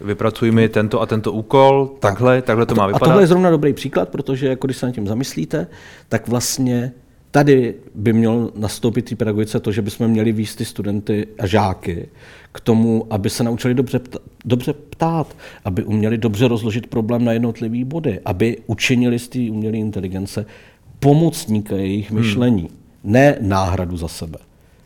vypracuj 0.00 0.50
mi 0.50 0.68
tento 0.68 1.00
a 1.00 1.06
tento 1.06 1.32
úkol, 1.32 1.90
takhle, 1.98 2.42
takhle 2.42 2.66
to 2.66 2.74
má 2.74 2.86
vypadat. 2.86 3.02
A 3.02 3.06
tohle 3.06 3.22
je 3.22 3.26
zrovna 3.26 3.50
dobrý 3.50 3.72
příklad, 3.72 4.08
protože 4.08 4.46
jako 4.46 4.66
když 4.66 4.76
se 4.76 4.86
nad 4.86 4.92
tím 4.92 5.06
zamyslíte, 5.06 5.66
tak 6.08 6.28
vlastně 6.28 6.92
Tady 7.32 7.74
by 7.94 8.12
měl 8.12 8.50
nastoupit 8.54 9.02
té 9.02 9.16
pedagogice 9.16 9.60
to, 9.60 9.72
že 9.72 9.82
bychom 9.82 10.08
měli 10.08 10.32
výst 10.32 10.58
ty 10.58 10.64
studenty 10.64 11.26
a 11.38 11.46
žáky 11.46 12.08
k 12.52 12.60
tomu, 12.60 13.06
aby 13.10 13.30
se 13.30 13.44
naučili 13.44 13.74
dobře, 13.74 13.98
ptát, 13.98 14.22
dobře 14.44 14.72
ptát, 14.72 15.36
aby 15.64 15.84
uměli 15.84 16.18
dobře 16.18 16.48
rozložit 16.48 16.86
problém 16.86 17.24
na 17.24 17.32
jednotlivé 17.32 17.84
body, 17.84 18.20
aby 18.24 18.56
učinili 18.66 19.18
z 19.18 19.28
té 19.28 19.38
umělé 19.38 19.76
inteligence 19.76 20.46
pomocníka 21.00 21.76
jejich 21.76 22.10
hmm. 22.10 22.20
myšlení, 22.20 22.62
hmm. 22.62 23.12
ne 23.12 23.36
náhradu 23.40 23.96
za 23.96 24.08
sebe. 24.08 24.38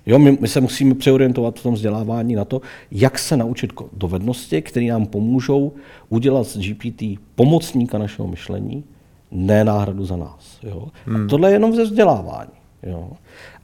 Jo, 0.06 0.18
my, 0.18 0.38
my 0.40 0.48
se 0.48 0.60
musíme 0.60 0.94
přeorientovat 0.94 1.58
v 1.58 1.62
tom 1.62 1.74
vzdělávání 1.74 2.34
na 2.34 2.44
to, 2.44 2.60
jak 2.90 3.18
se 3.18 3.36
naučit 3.36 3.72
dovednosti, 3.92 4.62
které 4.62 4.86
nám 4.86 5.06
pomůžou 5.06 5.72
udělat 6.08 6.46
z 6.46 6.58
GPT 6.58 7.02
pomocníka 7.34 7.98
našeho 7.98 8.28
myšlení, 8.28 8.84
ne 9.30 9.64
náhradu 9.64 10.04
za 10.04 10.16
nás. 10.16 10.58
Jo? 10.62 10.88
Hmm. 11.06 11.24
A 11.24 11.28
tohle 11.28 11.50
je 11.50 11.54
jenom 11.54 11.74
ze 11.74 11.84
vzdělávání. 11.84 12.50
Jo? 12.82 13.10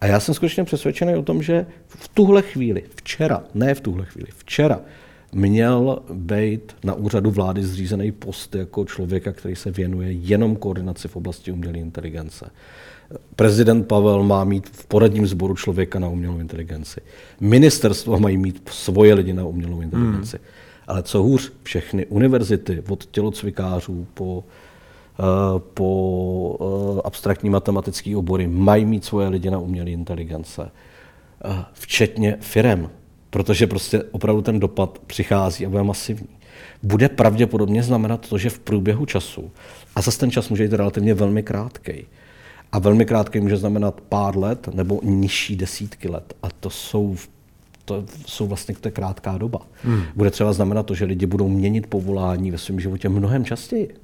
A 0.01 0.07
já 0.07 0.21
jsem 0.21 0.35
skutečně 0.35 0.65
přesvědčený 0.65 1.15
o 1.15 1.23
tom, 1.23 1.43
že 1.43 1.67
v 1.87 2.09
tuhle 2.09 2.43
chvíli, 2.43 2.83
včera, 2.97 3.45
ne 3.55 3.75
v 3.75 3.81
tuhle 3.81 4.05
chvíli, 4.05 4.29
včera, 4.37 4.81
měl 5.33 6.03
být 6.13 6.77
na 6.85 6.95
úřadu 6.95 7.31
vlády 7.31 7.65
zřízený 7.65 8.13
post 8.13 8.55
jako 8.55 8.85
člověka, 8.85 9.33
který 9.33 9.57
se 9.57 9.71
věnuje 9.71 10.13
jenom 10.13 10.57
koordinaci 10.57 11.09
v 11.09 11.17
oblasti 11.17 11.53
umělé 11.53 11.79
inteligence. 11.79 12.51
Prezident 13.37 13.87
Pavel 13.87 14.23
má 14.23 14.45
mít 14.45 14.69
v 14.69 14.87
poradním 14.87 15.27
sboru 15.27 15.57
člověka 15.57 15.99
na 15.99 16.09
umělou 16.09 16.39
inteligenci. 16.39 17.01
Ministerstva 17.41 18.19
mají 18.19 18.37
mít 18.37 18.69
svoje 18.73 19.15
lidi 19.15 19.33
na 19.33 19.45
umělou 19.45 19.81
inteligenci. 19.81 20.37
Hmm. 20.37 20.47
Ale 20.87 21.03
co 21.03 21.23
hůř, 21.23 21.53
všechny 21.63 22.07
univerzity, 22.07 22.83
od 22.89 23.05
tělocvikářů 23.05 24.07
po 24.15 24.45
po 25.75 26.57
eh, 26.99 27.01
abstraktní 27.05 27.51
matematické 27.51 28.17
obory 28.17 28.47
mají 28.47 28.85
mít 28.85 29.05
svoje 29.05 29.29
lidi 29.29 29.51
na 29.51 29.59
umělé 29.59 29.91
inteligence, 29.91 30.71
eh, 31.45 31.65
včetně 31.73 32.37
firem, 32.41 32.91
protože 33.31 33.67
prostě 33.67 34.03
opravdu 34.03 34.43
ten 34.43 34.61
dopad 34.61 34.99
přichází 35.07 35.67
a 35.67 35.71
bude 35.71 35.83
masivní. 35.83 36.29
Bude 36.83 37.09
pravděpodobně 37.09 37.83
znamenat 37.83 38.29
to, 38.29 38.39
že 38.39 38.51
v 38.51 38.59
průběhu 38.59 39.07
času, 39.07 39.51
a 39.97 40.03
zase 40.03 40.19
ten 40.19 40.31
čas 40.31 40.49
může 40.49 40.65
být 40.65 40.73
relativně 40.73 41.15
velmi 41.15 41.43
krátký, 41.43 42.07
a 42.73 42.79
velmi 42.79 43.05
krátký 43.05 43.41
může 43.41 43.57
znamenat 43.57 44.01
pár 44.01 44.39
let 44.39 44.69
nebo 44.75 45.01
nižší 45.03 45.57
desítky 45.57 46.09
let. 46.09 46.35
A 46.43 46.49
to 46.61 46.71
jsou 46.71 47.17
to 47.85 48.05
jsou 48.27 48.47
vlastně 48.47 48.75
to 48.75 48.89
je 48.89 48.93
krátká 48.93 49.39
doba. 49.39 49.61
Hmm. 49.83 50.03
Bude 50.17 50.31
třeba 50.31 50.53
znamenat 50.53 50.87
to, 50.87 50.95
že 50.95 51.05
lidi 51.05 51.27
budou 51.27 51.49
měnit 51.49 51.87
povolání 51.87 52.51
ve 52.51 52.59
svém 52.59 52.81
životě 52.81 53.09
mnohem 53.09 53.45
častěji. 53.45 53.95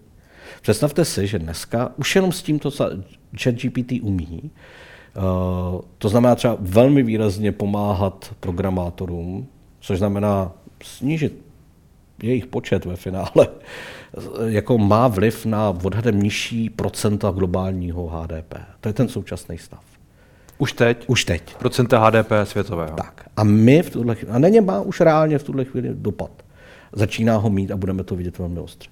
Představte 0.63 1.05
si, 1.05 1.27
že 1.27 1.39
dneska 1.39 1.93
už 1.97 2.15
jenom 2.15 2.33
s 2.33 2.43
tímto, 2.43 2.71
co 2.71 2.91
ChatGPT 3.43 3.93
umí, 4.03 4.51
Uh, 5.17 5.81
to 5.99 6.09
znamená 6.09 6.35
třeba 6.35 6.57
velmi 6.61 7.03
výrazně 7.03 7.53
pomáhat 7.53 8.35
programátorům, 8.41 9.47
což 9.81 9.99
znamená 9.99 10.53
snížit 10.83 11.45
jejich 12.23 12.47
počet 12.47 12.85
ve 12.85 12.97
finále, 12.97 13.49
jako 14.47 14.79
má 14.79 15.09
vliv 15.09 15.47
na 15.47 15.71
odhadem 15.71 16.23
nižší 16.23 16.71
procenta 16.71 17.31
globálního 17.31 18.09
HDP. 18.09 18.55
To 18.81 18.89
je 18.89 18.93
ten 18.93 19.09
současný 19.09 19.59
stav. 19.59 19.85
Už 20.59 20.73
teď? 20.73 21.05
Už 21.09 21.25
teď. 21.25 21.57
Procenta 21.57 21.99
HDP 21.99 22.33
světového. 22.45 22.97
Tak. 22.97 23.31
A 23.37 23.45
my 23.45 23.83
v 23.83 23.91
tuhle 23.91 24.15
chvíli, 24.15 24.33
a 24.33 24.39
není 24.39 24.61
má 24.61 24.81
už 24.81 25.01
reálně 25.01 25.39
v 25.39 25.43
tuhle 25.43 25.65
chvíli 25.65 25.89
dopad. 25.93 26.31
Začíná 26.93 27.37
ho 27.37 27.51
mít 27.51 27.71
a 27.71 27.77
budeme 27.77 28.05
to 28.05 28.17
vidět 28.17 28.39
velmi 28.39 28.61
ostře. 28.61 28.91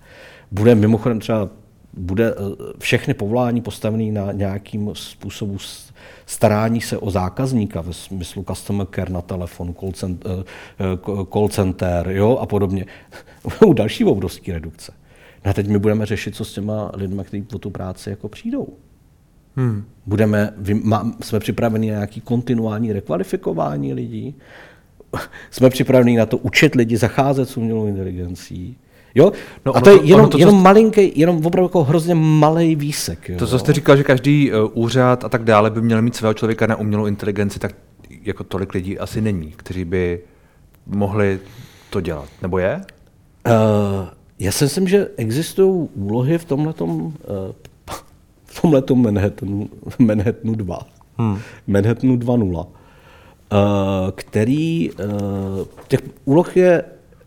Bude 0.51 0.75
mimochodem 0.75 1.21
třeba 1.21 1.49
bude 1.97 2.31
eh, 2.31 2.35
všechny 2.79 3.15
povolání 3.15 3.61
postavené 3.61 4.13
na 4.13 4.33
nějakým 4.33 4.91
způsobu 4.93 5.59
starání 6.27 6.81
se 6.81 6.99
o 6.99 7.11
zákazníka 7.11 7.81
ve 7.81 7.93
smyslu 7.93 8.45
customer 8.49 8.87
care 8.95 9.13
na 9.13 9.23
telefon, 9.23 9.75
call 9.75 9.93
center, 9.93 10.33
eh, 10.33 10.45
eh, 10.81 11.27
call 11.33 11.49
center 11.49 12.09
jo, 12.09 12.37
a 12.37 12.47
podobně. 12.47 12.87
U 13.67 13.73
další 13.73 14.05
obrovské 14.05 14.53
redukce. 14.53 14.93
No 15.45 15.51
a 15.51 15.55
teď 15.55 15.69
my 15.69 15.79
budeme 15.79 16.07
řešit, 16.07 16.35
co 16.35 16.45
s 16.45 16.53
těma 16.53 16.91
lidmi, 16.95 17.23
kteří 17.25 17.43
po 17.43 17.59
tu 17.59 17.71
práci 17.71 18.11
jako 18.11 18.29
přijdou. 18.29 18.69
Hmm. 19.57 19.85
Budeme, 20.07 20.55
má, 20.83 21.13
jsme 21.23 21.41
připraveni 21.41 21.91
na 21.91 21.95
nějaký 21.95 22.21
kontinuální 22.21 22.93
rekvalifikování 22.93 23.95
lidí, 23.95 24.35
jsme 25.51 25.71
připraveni 25.71 26.17
na 26.17 26.27
to 26.27 26.39
učit 26.39 26.75
lidi 26.75 26.97
zacházet 26.97 27.49
s 27.49 27.57
umělou 27.57 27.87
inteligencí, 27.87 28.77
Jo? 29.17 29.33
No, 29.65 29.77
a 29.77 29.81
to 29.81 29.91
je 29.91 29.99
jenom, 30.03 30.29
to, 30.29 30.39
jenom 30.39 30.63
malinký, 30.63 31.13
jenom 31.17 31.47
opravdu 31.47 31.65
jako 31.65 31.85
hrozně 31.85 32.15
malý 32.15 32.77
výsek. 32.77 33.29
Jo? 33.29 33.39
To, 33.39 33.47
co 33.47 33.59
jste 33.59 33.73
říkal, 33.73 33.97
že 33.97 34.05
každý 34.05 34.53
uh, 34.53 34.71
úřad 34.75 35.25
a 35.25 35.29
tak 35.29 35.45
dále 35.45 35.71
by 35.71 35.83
měl 35.83 36.03
mít 36.03 36.17
svého 36.17 36.35
člověka 36.35 36.67
na 36.67 36.77
umělou 36.77 37.07
inteligenci, 37.07 37.59
tak 37.59 37.75
jako 38.23 38.45
tolik 38.45 38.75
lidí 38.75 38.99
asi 38.99 39.21
není, 39.21 39.53
kteří 39.57 39.85
by 39.85 40.21
mohli 40.87 41.41
to 41.91 42.01
dělat. 42.01 42.29
Nebo 42.43 42.59
je? 42.59 42.81
Uh, 43.47 43.53
já 44.39 44.53
si 44.53 44.65
myslím, 44.65 44.89
že 44.89 45.09
existují 45.17 45.89
úlohy 45.95 46.39
v 46.39 46.45
tomhletom, 46.45 47.01
uh, 47.01 47.13
v 48.45 48.61
tomhletom 48.61 49.03
Manhattanu, 49.03 49.69
Manhattanu 49.99 50.55
2. 50.55 50.79
Hmm. 51.19 51.39
Manhattanu 51.67 52.17
2.0. 52.17 52.57
Uh, 52.57 52.67
který, 54.15 54.91
uh, 54.91 55.07
těch 55.89 56.01
úloh 56.25 56.57
je 56.57 56.85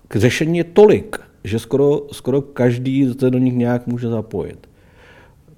k 0.08 0.16
řešení 0.16 0.58
je 0.58 0.64
tolik, 0.64 1.29
že 1.44 1.60
skoro, 1.60 2.02
skoro 2.12 2.42
každý 2.42 3.14
se 3.20 3.30
do 3.30 3.38
nich 3.38 3.56
nějak 3.56 3.88
může 3.88 4.08
zapojit. 4.08 4.70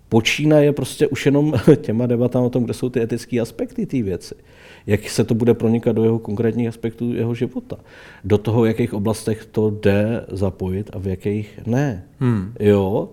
Počínaje 0.09 0.73
prostě 0.73 1.07
už 1.07 1.25
jenom 1.25 1.53
těma 1.81 2.05
debatami 2.05 2.45
o 2.45 2.49
tom, 2.49 2.63
kde 2.63 2.73
jsou 2.73 2.89
ty 2.89 3.01
etické 3.01 3.39
aspekty 3.39 3.85
té 3.85 4.01
věci. 4.01 4.35
Jak 4.87 5.09
se 5.09 5.23
to 5.23 5.35
bude 5.35 5.53
pronikat 5.53 5.95
do 5.95 6.03
jeho 6.03 6.19
konkrétních 6.19 6.67
aspektů 6.67 7.13
jeho 7.13 7.35
života. 7.35 7.77
Do 8.23 8.37
toho, 8.37 8.61
v 8.61 8.67
jakých 8.67 8.93
oblastech 8.93 9.45
to 9.45 9.69
jde 9.69 10.25
zapojit 10.31 10.89
a 10.93 10.99
v 10.99 11.07
jakých 11.07 11.59
ne. 11.65 12.05
Hmm. 12.19 12.53
Jo? 12.59 13.09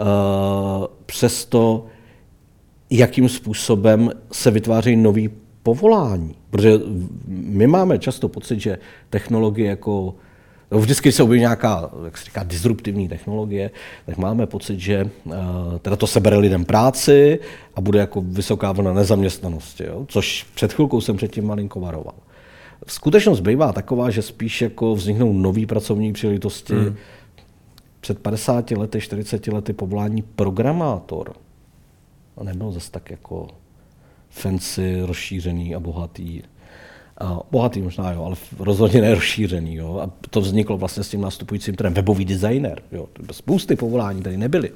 Uh, 0.00 0.86
přesto, 1.06 1.86
jakým 2.90 3.28
způsobem 3.28 4.10
se 4.32 4.50
vytvářejí 4.50 4.96
nový 4.96 5.30
povolání. 5.62 6.34
Protože 6.50 6.72
my 7.28 7.66
máme 7.66 7.98
často 7.98 8.28
pocit, 8.28 8.60
že 8.60 8.78
technologie 9.10 9.68
jako 9.68 10.14
No, 10.72 10.78
vždycky 10.78 11.12
se 11.12 11.22
objeví 11.22 11.40
nějaká, 11.40 11.90
jak 12.04 12.18
se 12.18 12.24
říká, 12.24 12.42
disruptivní 12.42 13.08
technologie, 13.08 13.70
tak 14.06 14.16
máme 14.16 14.46
pocit, 14.46 14.80
že 14.80 15.10
uh, 15.24 15.34
teda 15.82 15.96
to 15.96 16.06
sebere 16.06 16.36
lidem 16.36 16.64
práci 16.64 17.38
a 17.74 17.80
bude 17.80 17.98
jako 17.98 18.20
vysoká 18.20 18.72
vlna 18.72 18.92
nezaměstnanosti, 18.92 19.84
jo? 19.84 20.04
což 20.08 20.46
před 20.54 20.72
chvilkou 20.72 21.00
jsem 21.00 21.16
předtím 21.16 21.46
malinko 21.46 21.80
varoval. 21.80 22.14
Skutečnost 22.86 23.40
bývá 23.40 23.72
taková, 23.72 24.10
že 24.10 24.22
spíš 24.22 24.62
jako 24.62 24.94
vzniknou 24.94 25.32
nové 25.32 25.66
pracovní 25.66 26.12
příležitosti. 26.12 26.74
Hmm. 26.74 26.96
Před 28.00 28.18
50 28.18 28.70
lety, 28.70 29.00
40 29.00 29.46
lety 29.46 29.72
povolání 29.72 30.22
programátor 30.22 31.32
a 32.36 32.44
nebylo 32.44 32.72
zase 32.72 32.90
tak 32.90 33.10
jako 33.10 33.48
fancy, 34.30 35.00
rozšířený 35.02 35.74
a 35.74 35.80
bohatý. 35.80 36.42
Bohatý 37.50 37.82
možná, 37.82 38.12
jo, 38.12 38.24
ale 38.24 38.36
rozhodně 38.58 39.00
nerozšířený. 39.00 39.74
Jo. 39.74 40.00
A 40.02 40.10
to 40.30 40.40
vzniklo 40.40 40.78
vlastně 40.78 41.02
s 41.02 41.08
tím 41.08 41.20
nastupujícím 41.20 41.74
trendem 41.74 41.94
webový 41.94 42.24
designer. 42.24 42.82
Jo. 42.92 43.08
Spousty 43.32 43.76
povolání 43.76 44.22
tady 44.22 44.36
nebyly. 44.36 44.70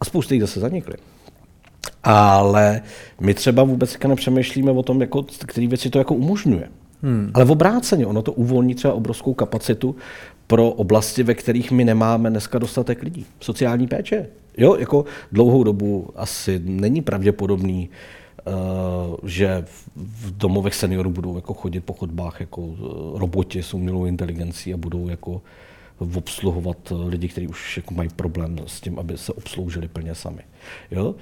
A 0.00 0.04
spousty 0.04 0.34
jich 0.34 0.42
zase 0.42 0.60
zanikly. 0.60 0.94
Ale 2.04 2.80
my 3.20 3.34
třeba 3.34 3.62
vůbec 3.62 3.96
nepřemýšlíme 4.06 4.70
o 4.70 4.82
tom, 4.82 5.00
jako, 5.00 5.22
který 5.46 5.66
věci 5.66 5.90
to 5.90 5.98
jako 5.98 6.14
umožňuje. 6.14 6.68
Hmm. 7.02 7.30
Ale 7.34 7.44
v 7.44 7.50
obráceně, 7.50 8.06
ono 8.06 8.22
to 8.22 8.32
uvolní 8.32 8.74
třeba 8.74 8.94
obrovskou 8.94 9.34
kapacitu 9.34 9.96
pro 10.46 10.70
oblasti, 10.70 11.22
ve 11.22 11.34
kterých 11.34 11.70
my 11.70 11.84
nemáme 11.84 12.30
dneska 12.30 12.58
dostatek 12.58 13.02
lidí. 13.02 13.26
Sociální 13.40 13.86
péče. 13.86 14.26
Jo, 14.56 14.76
jako 14.76 15.04
dlouhou 15.32 15.64
dobu 15.64 16.10
asi 16.16 16.60
není 16.64 17.02
pravděpodobný, 17.02 17.88
uh, 17.88 17.94
že 19.24 19.64
v 19.96 20.36
domovech 20.36 20.74
seniorů 20.74 21.10
budou 21.10 21.36
jako 21.36 21.54
chodit 21.54 21.80
po 21.80 21.92
chodbách 21.92 22.40
jako 22.40 22.68
eh, 22.72 23.18
roboti 23.18 23.62
s 23.62 23.74
umělou 23.74 24.04
inteligencí 24.04 24.74
a 24.74 24.76
budou 24.76 25.08
jako 25.08 25.42
obsluhovat 26.16 26.92
lidi, 27.06 27.28
kteří 27.28 27.48
už 27.48 27.76
jako 27.76 27.94
mají 27.94 28.08
problém 28.16 28.58
s 28.66 28.80
tím, 28.80 28.98
aby 28.98 29.18
se 29.18 29.32
obsloužili 29.32 29.88
plně 29.88 30.14
sami. 30.14 30.42
Jo? 30.90 31.14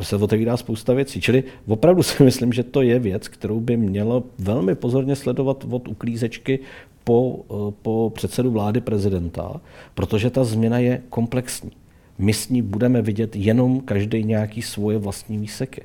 se 0.00 0.16
otevírá 0.16 0.56
spousta 0.56 0.94
věcí. 0.94 1.20
Čili 1.20 1.44
opravdu 1.66 2.02
si 2.02 2.22
myslím, 2.22 2.52
že 2.52 2.62
to 2.62 2.82
je 2.82 2.98
věc, 2.98 3.28
kterou 3.28 3.60
by 3.60 3.76
mělo 3.76 4.24
velmi 4.38 4.74
pozorně 4.74 5.16
sledovat 5.16 5.64
od 5.70 5.88
uklízečky 5.88 6.58
po, 7.04 7.44
eh, 7.50 7.72
po 7.82 8.12
předsedu 8.14 8.50
vlády 8.50 8.80
prezidenta, 8.80 9.60
protože 9.94 10.30
ta 10.30 10.44
změna 10.44 10.78
je 10.78 11.02
komplexní. 11.08 11.70
My 12.18 12.32
s 12.32 12.48
ní 12.48 12.62
budeme 12.62 13.02
vidět 13.02 13.36
jenom 13.36 13.80
každý 13.80 14.24
nějaký 14.24 14.62
svoje 14.62 14.98
vlastní 14.98 15.38
výseky. 15.38 15.82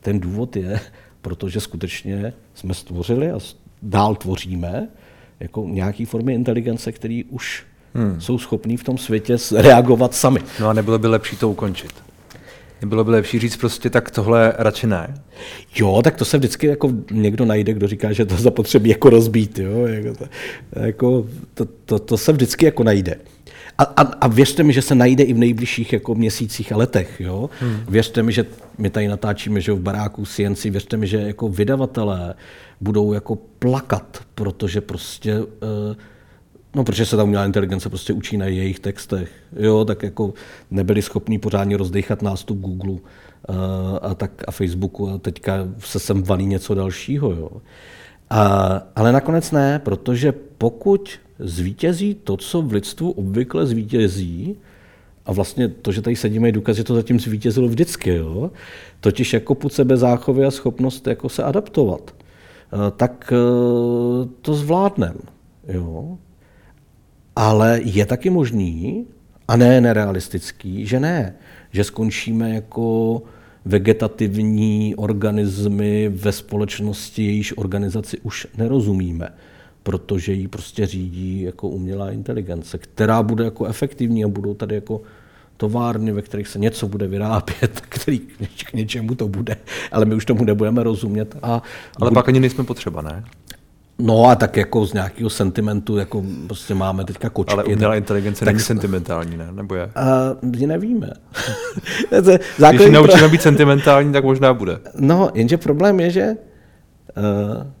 Ten 0.00 0.20
důvod 0.20 0.56
je, 0.56 0.80
protože 1.22 1.60
skutečně 1.60 2.32
jsme 2.54 2.74
stvořili 2.74 3.30
a 3.30 3.38
dál 3.82 4.14
tvoříme 4.14 4.88
jako 5.40 5.66
nějaký 5.68 6.04
formy 6.04 6.34
inteligence, 6.34 6.92
které 6.92 7.22
už 7.30 7.66
hmm. 7.94 8.20
jsou 8.20 8.38
schopní 8.38 8.76
v 8.76 8.84
tom 8.84 8.98
světě 8.98 9.36
reagovat 9.56 10.14
sami. 10.14 10.40
No 10.60 10.68
a 10.68 10.72
nebylo 10.72 10.98
by 10.98 11.08
lepší 11.08 11.36
to 11.36 11.50
ukončit? 11.50 11.92
Nebylo 12.80 13.04
by 13.04 13.10
lepší 13.10 13.38
říct 13.38 13.56
prostě 13.56 13.90
tak 13.90 14.10
tohle 14.10 14.54
radši 14.58 14.86
ne? 14.86 15.14
Jo, 15.76 16.00
tak 16.04 16.16
to 16.16 16.24
se 16.24 16.38
vždycky 16.38 16.66
jako 16.66 16.92
někdo 17.10 17.44
najde, 17.44 17.72
kdo 17.72 17.88
říká, 17.88 18.12
že 18.12 18.24
to 18.24 18.36
zapotřebí 18.36 18.90
jako 18.90 19.10
rozbít. 19.10 19.58
Jo? 19.58 19.86
Jako 19.86 20.14
to, 20.14 20.24
jako 20.80 21.26
to, 21.54 21.64
to, 21.84 21.98
to, 21.98 22.16
se 22.16 22.32
vždycky 22.32 22.64
jako 22.64 22.84
najde. 22.84 23.16
A, 23.78 23.82
a, 23.82 24.02
a 24.02 24.28
věřte 24.28 24.62
mi, 24.62 24.72
že 24.72 24.82
se 24.82 24.94
najde 24.94 25.24
i 25.24 25.32
v 25.32 25.38
nejbližších 25.38 25.92
jako 25.92 26.14
měsících 26.14 26.72
a 26.72 26.76
letech. 26.76 27.20
Jo? 27.20 27.50
Hmm. 27.60 27.80
Věřte 27.88 28.22
mi, 28.22 28.32
že 28.32 28.46
my 28.78 28.90
tady 28.90 29.08
natáčíme 29.08 29.60
že 29.60 29.72
v 29.72 29.80
baráku 29.80 30.24
CNC, 30.26 30.64
věřte 30.64 30.96
mi, 30.96 31.06
že 31.06 31.16
jako 31.16 31.48
vydavatelé 31.48 32.34
budou 32.80 33.12
jako 33.12 33.36
plakat, 33.58 34.18
protože 34.34 34.80
prostě 34.80 35.38
uh, 35.38 35.46
No, 36.76 36.84
protože 36.84 37.06
se 37.06 37.16
ta 37.16 37.24
umělá 37.24 37.46
inteligence 37.46 37.88
prostě 37.88 38.12
učí 38.12 38.36
na 38.36 38.46
jejich 38.46 38.80
textech. 38.80 39.30
Jo, 39.56 39.84
tak 39.84 40.02
jako 40.02 40.34
nebyli 40.70 41.02
schopní 41.02 41.38
pořádně 41.38 41.76
rozdechat 41.76 42.22
nástup 42.22 42.58
Google 42.58 42.90
uh, 42.92 42.98
a, 44.02 44.14
tak, 44.14 44.30
a 44.48 44.50
Facebooku 44.50 45.10
a 45.10 45.18
teďka 45.18 45.68
se 45.78 45.98
sem 45.98 46.22
valí 46.22 46.46
něco 46.46 46.74
dalšího. 46.74 47.30
Jo. 47.30 47.50
A, 48.30 48.82
ale 48.96 49.12
nakonec 49.12 49.50
ne, 49.50 49.78
protože 49.78 50.32
pokud 50.58 51.10
zvítězí 51.38 52.14
to, 52.14 52.36
co 52.36 52.62
v 52.62 52.72
lidstvu 52.72 53.10
obvykle 53.10 53.66
zvítězí, 53.66 54.56
a 55.26 55.32
vlastně 55.32 55.68
to, 55.68 55.92
že 55.92 56.02
tady 56.02 56.16
sedíme, 56.16 56.48
je 56.48 56.52
důkaz, 56.52 56.76
že 56.76 56.84
to 56.84 56.94
zatím 56.94 57.20
zvítězilo 57.20 57.68
vždycky. 57.68 58.14
Jo? 58.14 58.50
Totiž 59.00 59.32
jako 59.32 59.54
put 59.54 59.72
sebezáchovy 59.72 60.44
a 60.44 60.50
schopnost 60.50 61.06
jako 61.06 61.28
se 61.28 61.42
adaptovat. 61.42 62.14
Uh, 62.72 62.80
tak 62.96 63.32
uh, 63.32 64.28
to 64.42 64.54
zvládneme. 64.54 65.20
Jo? 65.68 66.18
Ale 67.36 67.80
je 67.84 68.06
taky 68.06 68.30
možný, 68.30 69.06
a 69.48 69.56
ne 69.56 69.80
nerealistický, 69.80 70.86
že 70.86 71.00
ne. 71.00 71.34
Že 71.70 71.84
skončíme 71.84 72.54
jako 72.54 73.22
vegetativní 73.64 74.94
organismy 74.96 76.08
ve 76.08 76.32
společnosti, 76.32 77.24
jejíž 77.24 77.58
organizaci 77.58 78.18
už 78.18 78.46
nerozumíme, 78.56 79.28
protože 79.88 80.32
ji 80.32 80.48
prostě 80.48 80.86
řídí 80.86 81.42
jako 81.42 81.68
umělá 81.68 82.10
inteligence, 82.10 82.78
která 82.78 83.22
bude 83.22 83.44
jako 83.44 83.66
efektivní 83.66 84.24
a 84.24 84.28
budou 84.28 84.54
tady 84.54 84.74
jako 84.74 85.00
továrny, 85.56 86.12
ve 86.12 86.22
kterých 86.22 86.48
se 86.48 86.58
něco 86.58 86.88
bude 86.88 87.06
vyrábět, 87.06 87.80
který 87.88 88.18
k 88.70 88.72
něčemu 88.72 89.14
to 89.14 89.28
bude, 89.28 89.56
ale 89.92 90.04
my 90.04 90.14
už 90.14 90.24
tomu 90.24 90.44
nebudeme 90.44 90.82
rozumět. 90.82 91.36
A 91.42 91.62
ale 92.00 92.10
bude... 92.10 92.14
pak 92.14 92.28
ani 92.28 92.40
nejsme 92.40 92.64
potřeba, 92.64 93.02
ne? 93.02 93.24
No 93.98 94.24
a 94.24 94.34
tak 94.34 94.56
jako 94.56 94.86
z 94.86 94.92
nějakého 94.92 95.30
sentimentu, 95.30 95.96
jako 95.96 96.24
prostě 96.46 96.74
máme 96.74 97.04
teďka 97.04 97.30
kočky. 97.30 97.52
Ale 97.52 97.64
umělá 97.64 97.94
inteligence 97.94 98.44
tak... 98.44 98.54
není 98.54 98.64
sentimentální, 98.64 99.36
ne? 99.36 99.48
Nebo 99.52 99.74
je? 99.74 99.90
Uh, 100.42 100.66
nevíme. 100.66 101.10
Když 102.70 102.80
ji 102.80 102.90
naučíme 102.90 103.18
pro... 103.18 103.28
být 103.28 103.42
sentimentální, 103.42 104.12
tak 104.12 104.24
možná 104.24 104.54
bude. 104.54 104.78
No, 104.98 105.30
jenže 105.34 105.56
problém 105.56 106.00
je, 106.00 106.10
že 106.10 106.36
uh, 107.16 107.77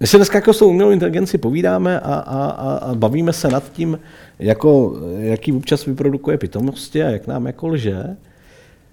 my 0.00 0.06
se 0.06 0.16
dneska 0.16 0.38
jako 0.38 0.52
s 0.52 0.58
tou 0.58 0.68
umělou 0.68 0.90
inteligenci 0.90 1.38
povídáme 1.38 2.00
a, 2.00 2.14
a, 2.14 2.44
a, 2.44 2.76
a 2.76 2.94
bavíme 2.94 3.32
se 3.32 3.48
nad 3.48 3.72
tím, 3.72 3.98
jako, 4.38 4.96
jaký 5.18 5.52
občas 5.52 5.86
vyprodukuje 5.86 6.38
pitomosti 6.38 7.02
a 7.02 7.10
jak 7.10 7.26
nám 7.26 7.46
jako 7.46 7.68
lže. 7.68 8.16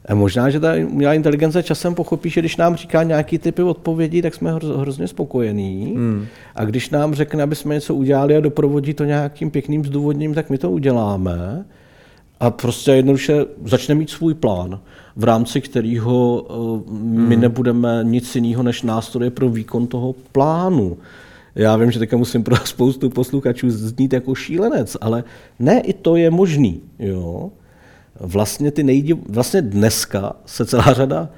A 0.07 0.15
možná, 0.15 0.49
že 0.49 0.59
ta 0.59 0.73
umělá 0.87 1.13
inteligence 1.13 1.63
časem 1.63 1.95
pochopí, 1.95 2.29
že 2.29 2.41
když 2.41 2.57
nám 2.57 2.75
říká 2.75 3.03
nějaký 3.03 3.37
typy 3.37 3.63
odpovědí, 3.63 4.21
tak 4.21 4.35
jsme 4.35 4.51
hrozně 4.53 5.07
spokojení. 5.07 5.93
Hmm. 5.95 6.25
A 6.55 6.65
když 6.65 6.89
nám 6.89 7.13
řekne, 7.13 7.43
aby 7.43 7.55
jsme 7.55 7.75
něco 7.75 7.95
udělali 7.95 8.37
a 8.37 8.39
doprovodí 8.39 8.93
to 8.93 9.03
nějakým 9.03 9.51
pěkným 9.51 9.85
zdůvodněním, 9.85 10.33
tak 10.33 10.49
my 10.49 10.57
to 10.57 10.71
uděláme. 10.71 11.65
A 12.39 12.51
prostě 12.51 12.91
jednoduše 12.91 13.45
začne 13.65 13.95
mít 13.95 14.09
svůj 14.09 14.33
plán, 14.33 14.79
v 15.15 15.23
rámci 15.23 15.61
kterého 15.61 16.45
eh, 16.49 16.91
my 16.99 17.35
hmm. 17.35 17.41
nebudeme 17.41 17.99
nic 18.03 18.35
jiného 18.35 18.63
než 18.63 18.81
nástroje 18.81 19.31
pro 19.31 19.49
výkon 19.49 19.87
toho 19.87 20.15
plánu. 20.31 20.97
Já 21.55 21.77
vím, 21.77 21.91
že 21.91 21.99
teďka 21.99 22.17
musím 22.17 22.43
pro 22.43 22.55
spoustu 22.65 23.09
posluchačů 23.09 23.69
znít 23.69 24.13
jako 24.13 24.35
šílenec, 24.35 24.97
ale 25.01 25.23
ne, 25.59 25.79
i 25.79 25.93
to 25.93 26.15
je 26.15 26.31
možný. 26.31 26.81
Jo? 26.99 27.51
vlastně, 28.19 28.71
ty 28.71 28.83
nejdi, 28.83 29.13
vlastně 29.13 29.61
dneska 29.61 30.35
se 30.45 30.65
celá 30.65 30.93
řada 30.93 31.29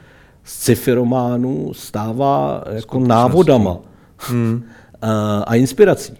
sci-fi 0.44 0.94
románů 0.94 1.74
stává 1.74 2.64
jako 2.72 3.00
návodama 3.00 3.78
hmm. 4.18 4.64
a, 5.02 5.40
a 5.48 5.56
inspirací. 5.56 6.14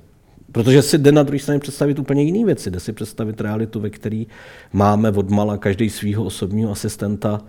Protože 0.52 0.82
si 0.82 0.98
jde 0.98 1.12
na 1.12 1.24
druhé 1.24 1.40
straně 1.40 1.60
představit 1.60 2.00
úplně 2.00 2.24
jiné 2.24 2.46
věci. 2.46 2.72
Jde 2.72 2.80
si 2.80 2.94
představit 2.94 3.42
realitu, 3.42 3.80
ve 3.80 3.90
které 3.90 4.24
máme 4.74 5.10
odmala 5.12 5.58
každý 5.58 5.90
svého 5.90 6.24
osobního 6.24 6.72
asistenta, 6.72 7.42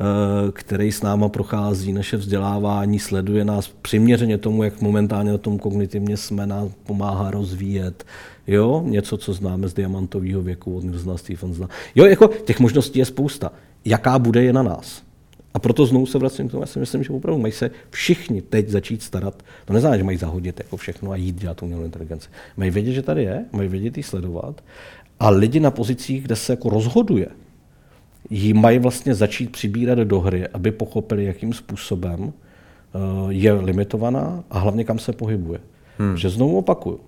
Eh, 0.00 0.52
který 0.52 0.92
s 0.92 1.02
náma 1.02 1.28
prochází 1.28 1.92
naše 1.92 2.16
vzdělávání, 2.16 2.98
sleduje 2.98 3.44
nás 3.44 3.68
přiměřeně 3.82 4.38
tomu, 4.38 4.62
jak 4.62 4.80
momentálně 4.80 5.30
na 5.30 5.38
tom 5.38 5.58
kognitivně 5.58 6.16
jsme, 6.16 6.46
nás 6.46 6.70
pomáhá 6.86 7.30
rozvíjet. 7.30 8.04
Jo, 8.46 8.82
něco, 8.86 9.16
co 9.16 9.32
známe 9.32 9.68
z 9.68 9.74
diamantového 9.74 10.42
věku 10.42 10.76
od 10.76 10.84
Nilsona 10.84 11.16
Stephensona. 11.16 11.68
Jo, 11.94 12.04
jako 12.04 12.28
těch 12.28 12.60
možností 12.60 12.98
je 12.98 13.04
spousta. 13.04 13.52
Jaká 13.84 14.18
bude 14.18 14.42
je 14.42 14.52
na 14.52 14.62
nás? 14.62 15.02
A 15.56 15.58
proto 15.58 15.86
znovu 15.86 16.06
se 16.06 16.18
vracím 16.18 16.48
k 16.48 16.50
tomu, 16.50 16.62
já 16.62 16.66
si 16.66 16.78
myslím, 16.78 17.02
že 17.02 17.12
opravdu 17.12 17.42
mají 17.42 17.52
se 17.52 17.70
všichni 17.90 18.42
teď 18.42 18.68
začít 18.68 19.02
starat. 19.02 19.42
To 19.64 19.72
neznamená, 19.72 19.98
že 19.98 20.04
mají 20.04 20.18
zahodit 20.18 20.60
jako 20.60 20.76
všechno 20.76 21.10
a 21.10 21.16
jít 21.16 21.36
dělat 21.36 21.62
umělou 21.62 21.84
inteligenci. 21.84 22.28
Mají 22.56 22.70
vědět, 22.70 22.92
že 22.92 23.02
tady 23.02 23.22
je, 23.22 23.44
mají 23.52 23.68
vědět 23.68 23.96
ji 23.96 24.02
sledovat. 24.02 24.64
A 25.20 25.30
lidi 25.30 25.60
na 25.60 25.70
pozicích, 25.70 26.22
kde 26.22 26.36
se 26.36 26.52
jako 26.52 26.70
rozhoduje, 26.70 27.26
ji 28.30 28.54
mají 28.54 28.78
vlastně 28.78 29.14
začít 29.14 29.52
přibírat 29.52 29.98
do 29.98 30.20
hry, 30.20 30.48
aby 30.48 30.72
pochopili, 30.72 31.24
jakým 31.24 31.52
způsobem 31.52 32.32
eh, 32.32 32.98
je 33.28 33.52
limitovaná 33.52 34.44
a 34.50 34.58
hlavně 34.58 34.84
kam 34.84 34.98
se 34.98 35.12
pohybuje. 35.12 35.60
Hmm. 35.98 36.16
Že 36.16 36.30
znovu 36.30 36.58
opakuju, 36.58 37.00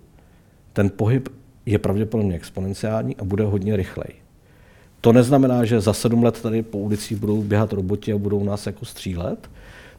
ten 0.73 0.91
pohyb 0.91 1.29
je 1.67 1.79
pravděpodobně 1.79 2.37
exponenciální 2.37 3.17
a 3.17 3.25
bude 3.25 3.45
hodně 3.45 3.77
rychlej. 3.77 4.28
To 5.01 5.13
neznamená, 5.13 5.65
že 5.65 5.81
za 5.81 5.93
sedm 5.93 6.23
let 6.23 6.43
tady 6.43 6.63
po 6.63 6.79
ulicích 6.79 7.19
budou 7.19 7.43
běhat 7.43 7.73
roboti 7.73 8.13
a 8.13 8.19
budou 8.19 8.45
nás 8.45 8.67
jako 8.67 8.85
střílet. 8.85 9.51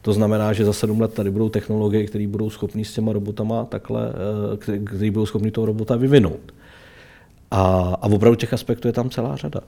To 0.02 0.12
znamená, 0.12 0.52
že 0.52 0.64
za 0.64 0.72
sedm 0.72 1.00
let 1.00 1.14
tady 1.14 1.30
budou 1.30 1.48
technologie, 1.48 2.06
které 2.06 2.26
budou 2.26 2.50
schopní 2.50 2.84
s 2.84 2.94
těma 2.94 3.12
robotama 3.12 3.64
takhle, 3.64 4.12
eh, 4.64 4.78
které 4.78 5.10
budou 5.10 5.26
schopní 5.26 5.50
toho 5.50 5.66
robota 5.66 5.96
vyvinout. 5.96 6.52
A, 7.50 7.62
a 8.02 8.06
opravdu 8.06 8.36
těch 8.36 8.52
aspektů 8.52 8.88
je 8.88 8.92
tam 8.92 9.10
celá 9.10 9.36
řada. 9.36 9.60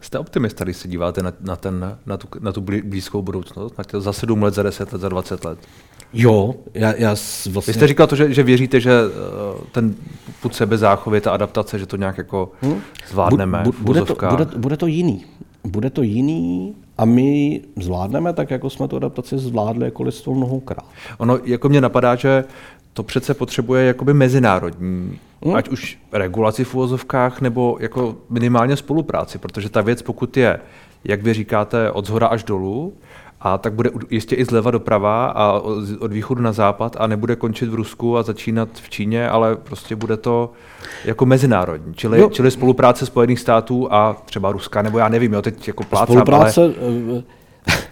Jste 0.00 0.18
optimista, 0.18 0.64
když 0.64 0.76
se 0.76 0.88
díváte 0.88 1.22
na, 1.22 1.32
na, 1.40 1.56
ten, 1.56 1.98
na, 2.06 2.16
tu, 2.16 2.28
na 2.40 2.52
tu 2.52 2.60
blízkou 2.60 3.22
budoucnost? 3.22 3.78
Na 3.78 3.84
to 3.84 4.00
za 4.00 4.12
sedm 4.12 4.42
let, 4.42 4.54
za 4.54 4.62
deset 4.62 4.92
let, 4.92 5.00
za 5.00 5.08
dvacet 5.08 5.44
let? 5.44 5.58
Jo, 6.12 6.54
já, 6.74 6.94
já 6.96 7.08
vlastně... 7.50 7.72
Vy 7.72 7.72
jste 7.72 7.86
říkal 7.86 8.06
to, 8.06 8.16
že, 8.16 8.34
že 8.34 8.42
věříte, 8.42 8.80
že 8.80 8.92
uh, 9.02 9.64
ten 9.72 9.94
put 10.42 10.54
sebezáchovy, 10.54 11.20
ta 11.20 11.30
adaptace, 11.32 11.78
že 11.78 11.86
to 11.86 11.96
nějak 11.96 12.18
jako 12.18 12.52
hmm? 12.62 12.80
zvládneme? 13.08 13.60
Bu, 13.64 13.72
bu, 13.72 13.84
bude, 13.84 14.02
to, 14.02 14.16
bude, 14.30 14.44
bude 14.56 14.76
to 14.76 14.86
jiný. 14.86 15.24
Bude 15.64 15.90
to 15.90 16.02
jiný 16.02 16.74
a 16.98 17.04
my 17.04 17.60
zvládneme 17.76 18.32
tak, 18.32 18.50
jako 18.50 18.70
jsme 18.70 18.88
tu 18.88 18.96
adaptaci 18.96 19.38
zvládli 19.38 19.84
jako 19.84 20.02
lidstvo 20.02 20.34
mnohokrát. 20.34 20.84
Ono 21.18 21.38
jako 21.44 21.68
mě 21.68 21.80
napadá, 21.80 22.14
že 22.14 22.44
to 23.00 23.04
přece 23.04 23.34
potřebuje 23.34 23.84
jakoby 23.84 24.14
mezinárodní, 24.14 25.18
hmm. 25.42 25.54
ať 25.56 25.68
už 25.68 25.98
regulaci 26.12 26.64
v 26.64 26.74
uvozovkách, 26.74 27.40
nebo 27.40 27.76
jako 27.80 28.16
minimálně 28.30 28.76
spolupráci, 28.76 29.38
protože 29.38 29.68
ta 29.68 29.80
věc, 29.80 30.02
pokud 30.02 30.36
je, 30.36 30.60
jak 31.04 31.22
vy 31.22 31.34
říkáte, 31.34 31.90
od 31.90 32.06
zhora 32.06 32.26
až 32.26 32.44
dolů, 32.44 32.92
a 33.40 33.58
tak 33.58 33.72
bude 33.72 33.90
jistě 34.10 34.36
i 34.36 34.44
zleva 34.44 34.70
doprava 34.70 35.26
a 35.26 35.52
od 35.98 36.12
východu 36.12 36.42
na 36.42 36.52
západ 36.52 36.96
a 36.98 37.06
nebude 37.06 37.36
končit 37.36 37.68
v 37.68 37.74
Rusku 37.74 38.16
a 38.16 38.22
začínat 38.22 38.68
v 38.74 38.90
Číně, 38.90 39.28
ale 39.28 39.56
prostě 39.56 39.96
bude 39.96 40.16
to 40.16 40.52
jako 41.04 41.26
mezinárodní, 41.26 41.94
čili, 41.94 42.28
čili 42.30 42.50
spolupráce 42.50 43.06
Spojených 43.06 43.40
států 43.40 43.92
a 43.92 44.16
třeba 44.24 44.52
Ruska, 44.52 44.82
nebo 44.82 44.98
já 44.98 45.08
nevím, 45.08 45.32
jo, 45.32 45.42
teď 45.42 45.68
jako 45.68 45.84
plácám, 45.84 46.06
spolupráce, 46.06 46.60
ale... 46.60 47.22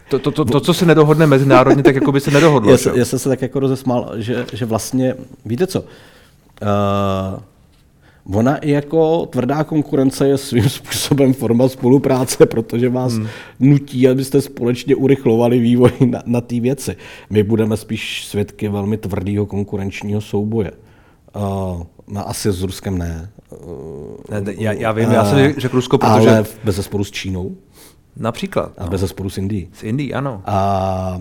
To, 0.08 0.18
to, 0.18 0.30
to, 0.30 0.44
to, 0.44 0.60
co 0.60 0.74
se 0.74 0.86
nedohodne 0.86 1.26
mezinárodně, 1.26 1.82
tak 1.82 1.94
jako 1.94 2.12
by 2.12 2.20
se 2.20 2.30
nedohodlo. 2.30 2.72
Já, 2.72 2.78
já 2.94 3.04
jsem 3.04 3.18
se 3.18 3.28
tak 3.28 3.42
jako 3.42 3.60
rozesmál, 3.60 4.12
že, 4.16 4.46
že 4.52 4.64
vlastně, 4.64 5.14
víte 5.44 5.66
co, 5.66 5.80
uh, 5.80 5.86
Ona 8.32 8.56
i 8.56 8.70
jako 8.70 9.26
tvrdá 9.26 9.64
konkurence 9.64 10.28
je 10.28 10.38
svým 10.38 10.68
způsobem 10.68 11.34
forma 11.34 11.68
spolupráce, 11.68 12.46
protože 12.46 12.88
vás 12.88 13.12
hmm. 13.12 13.26
nutí, 13.60 14.08
abyste 14.08 14.40
společně 14.40 14.96
urychlovali 14.96 15.58
vývoj 15.58 15.92
na, 16.06 16.22
na 16.26 16.40
té 16.40 16.60
věci. 16.60 16.96
My 17.30 17.42
budeme 17.42 17.76
spíš 17.76 18.26
svědky 18.26 18.68
velmi 18.68 18.96
tvrdého 18.96 19.46
konkurenčního 19.46 20.20
souboje. 20.20 20.70
Uh, 21.36 21.82
no, 22.08 22.28
asi 22.28 22.52
s 22.52 22.62
Ruskem 22.62 22.98
ne. 22.98 23.30
Uh, 24.30 24.40
ne 24.40 24.54
já, 24.58 24.72
já 24.72 24.92
vím, 24.92 25.10
já 25.10 25.24
jsem 25.24 25.54
řekl 25.58 25.76
Rusko, 25.76 25.98
protože... 25.98 26.30
Ale 26.30 26.44
bez 26.64 26.84
sporu 26.84 27.04
s 27.04 27.10
Čínou. 27.10 27.56
Například. 28.18 28.72
A 28.78 28.84
no. 28.84 28.90
bez 28.90 29.00
zesporu 29.00 29.30
s 29.30 29.38
Indií. 29.38 29.68
S 29.72 29.82
Indií, 29.82 30.14
ano. 30.14 30.42
A 30.46 31.20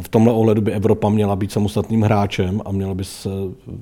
v 0.00 0.08
tomhle 0.08 0.32
ohledu 0.32 0.60
by 0.60 0.72
Evropa 0.72 1.08
měla 1.08 1.36
být 1.36 1.52
samostatným 1.52 2.02
hráčem 2.02 2.62
a 2.64 2.72
měla 2.72 2.94
by, 2.94 3.04
se, 3.04 3.28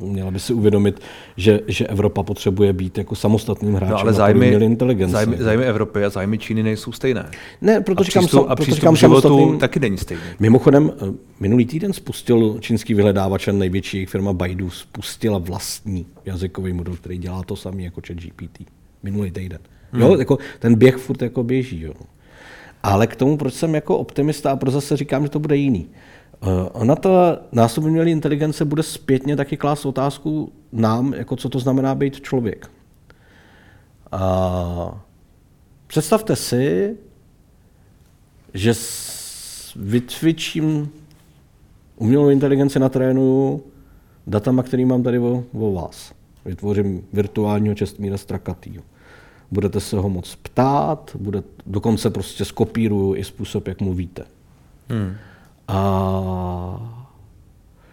měla 0.00 0.30
by 0.30 0.40
si 0.40 0.52
uvědomit, 0.52 1.00
že, 1.36 1.60
že 1.66 1.86
Evropa 1.86 2.22
potřebuje 2.22 2.72
být 2.72 2.98
jako 2.98 3.14
samostatným 3.14 3.74
hráčem 3.74 3.96
no, 3.96 4.00
ale 4.00 4.12
zájmy, 4.12 4.48
inteligence. 4.48 5.12
Zájmy, 5.12 5.36
zájmy 5.38 5.64
Evropy 5.64 6.04
a 6.04 6.10
zájmy 6.10 6.38
Číny 6.38 6.62
nejsou 6.62 6.92
stejné. 6.92 7.30
Ne, 7.60 7.80
proto 7.80 8.00
a 8.00 8.04
říkám, 8.04 8.22
přístup, 8.22 8.46
a 8.48 8.54
přístup 8.54 8.74
říkám 8.74 8.96
životu 8.96 9.58
taky 9.58 9.80
není 9.80 9.98
stejný. 9.98 10.22
Mimochodem, 10.40 10.92
eh, 11.02 11.12
minulý 11.40 11.66
týden 11.66 11.92
spustil 11.92 12.56
čínský 12.60 12.94
vyhledávač, 12.94 13.48
největší 13.52 14.06
firma 14.06 14.32
Baidu, 14.32 14.70
spustila 14.70 15.38
vlastní 15.38 16.06
jazykový 16.24 16.72
modul, 16.72 16.96
který 16.96 17.18
dělá 17.18 17.42
to 17.42 17.56
samý 17.56 17.84
jako 17.84 18.00
ChatGPT. 18.06 18.58
Minulý 19.02 19.30
týden. 19.30 19.58
Hmm. 19.92 20.02
Jo, 20.02 20.16
jako 20.18 20.38
ten 20.58 20.74
běh 20.74 20.96
furt 20.96 21.22
jako 21.22 21.42
běží. 21.42 21.80
Jo. 21.80 21.92
Ale 22.82 23.06
k 23.06 23.16
tomu, 23.16 23.36
proč 23.36 23.54
jsem 23.54 23.74
jako 23.74 23.98
optimista 23.98 24.50
a 24.50 24.56
proč 24.56 24.72
zase 24.72 24.96
říkám, 24.96 25.22
že 25.22 25.28
to 25.28 25.38
bude 25.38 25.56
jiný. 25.56 25.88
Uh, 26.42 26.50
ona 26.72 26.96
násobně 27.52 27.90
měli 27.90 28.10
inteligence 28.10 28.64
bude 28.64 28.82
zpětně 28.82 29.36
taky 29.36 29.56
klást 29.56 29.86
otázku 29.86 30.52
nám, 30.72 31.14
jako 31.14 31.36
co 31.36 31.48
to 31.48 31.58
znamená 31.58 31.94
být 31.94 32.20
člověk. 32.20 32.70
Uh, 34.14 34.94
představte 35.86 36.36
si, 36.36 36.96
že 38.54 38.74
vytvičím 39.76 40.88
umělou 41.96 42.28
inteligenci 42.28 42.78
na 42.78 42.88
trénu 42.88 43.60
datama, 44.26 44.62
který 44.62 44.84
mám 44.84 45.02
tady 45.02 45.18
o, 45.18 45.44
o 45.52 45.72
vás. 45.72 46.12
Vytvořím 46.44 47.06
virtuálního 47.12 47.74
Čestmíra 47.74 48.16
Strakatýho 48.16 48.82
budete 49.50 49.80
se 49.80 49.96
ho 49.96 50.08
moc 50.08 50.34
ptát, 50.34 51.16
bude, 51.18 51.42
dokonce 51.66 52.10
prostě 52.10 52.44
skopíruju 52.44 53.14
i 53.14 53.24
způsob, 53.24 53.68
jak 53.68 53.80
mluvíte. 53.80 54.24
Hmm. 54.88 55.14
A 55.68 56.92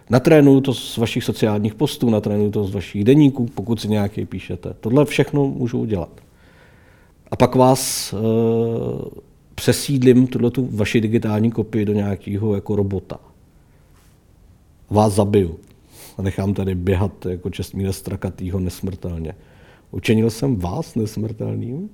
natrénuju 0.09 0.61
to 0.61 0.73
z 0.73 0.97
vašich 0.97 1.23
sociálních 1.23 1.75
postů, 1.75 2.09
natrénuju 2.09 2.51
to 2.51 2.63
z 2.63 2.73
vašich 2.73 3.03
deníků, 3.03 3.45
pokud 3.45 3.81
si 3.81 3.87
nějaký 3.87 4.25
píšete. 4.25 4.75
Tohle 4.79 5.05
všechno 5.05 5.47
můžu 5.47 5.79
udělat. 5.79 6.09
A 7.31 7.35
pak 7.35 7.55
vás 7.55 8.13
e, 8.13 8.17
přesídlím 9.55 10.27
tuhle 10.27 10.51
tu 10.51 10.69
vaši 10.71 11.01
digitální 11.01 11.51
kopii 11.51 11.85
do 11.85 11.93
nějakého 11.93 12.55
jako 12.55 12.75
robota. 12.75 13.19
Vás 14.89 15.13
zabiju. 15.13 15.59
A 16.17 16.21
nechám 16.21 16.53
tady 16.53 16.75
běhat 16.75 17.25
jako 17.25 17.49
Čestmíra 17.49 17.93
Strakatýho 17.93 18.59
nesmrtelně. 18.59 19.35
Učinil 19.93 20.29
jsem 20.29 20.55
vás 20.55 20.95
nesmrtelným? 20.95 21.89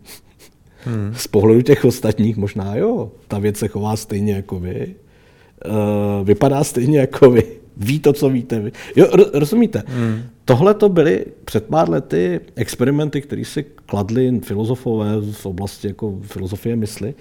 Hmm. 0.84 1.14
Z 1.16 1.28
pohledu 1.28 1.62
těch 1.62 1.86
ostatních 1.86 2.38
možná 2.38 2.76
jo. 2.76 3.12
Ta 3.28 3.40
věc 3.40 3.58
se 3.58 3.68
chová 3.68 3.96
stejně 3.96 4.34
jako 4.34 4.60
vy. 4.60 4.96
Uh, 5.66 6.28
vypadá 6.28 6.64
stejně 6.64 7.00
jako 7.00 7.32
vy. 7.32 7.44
Ví 7.78 8.00
to, 8.00 8.14
co 8.14 8.30
víte 8.30 8.60
vy. 8.60 8.72
Jo, 8.96 9.08
rozumíte? 9.34 9.84
Hmm. 9.88 10.22
Tohle 10.46 10.74
to 10.74 10.90
byly 10.90 11.26
před 11.46 11.66
pár 11.66 11.90
lety 11.90 12.40
experimenty, 12.56 13.22
které 13.22 13.46
si 13.46 13.64
kladli 13.64 14.40
filozofové 14.40 15.22
v 15.32 15.46
oblasti 15.46 15.88
jako 15.88 16.20
filozofie 16.22 16.76
mysli. 16.76 17.14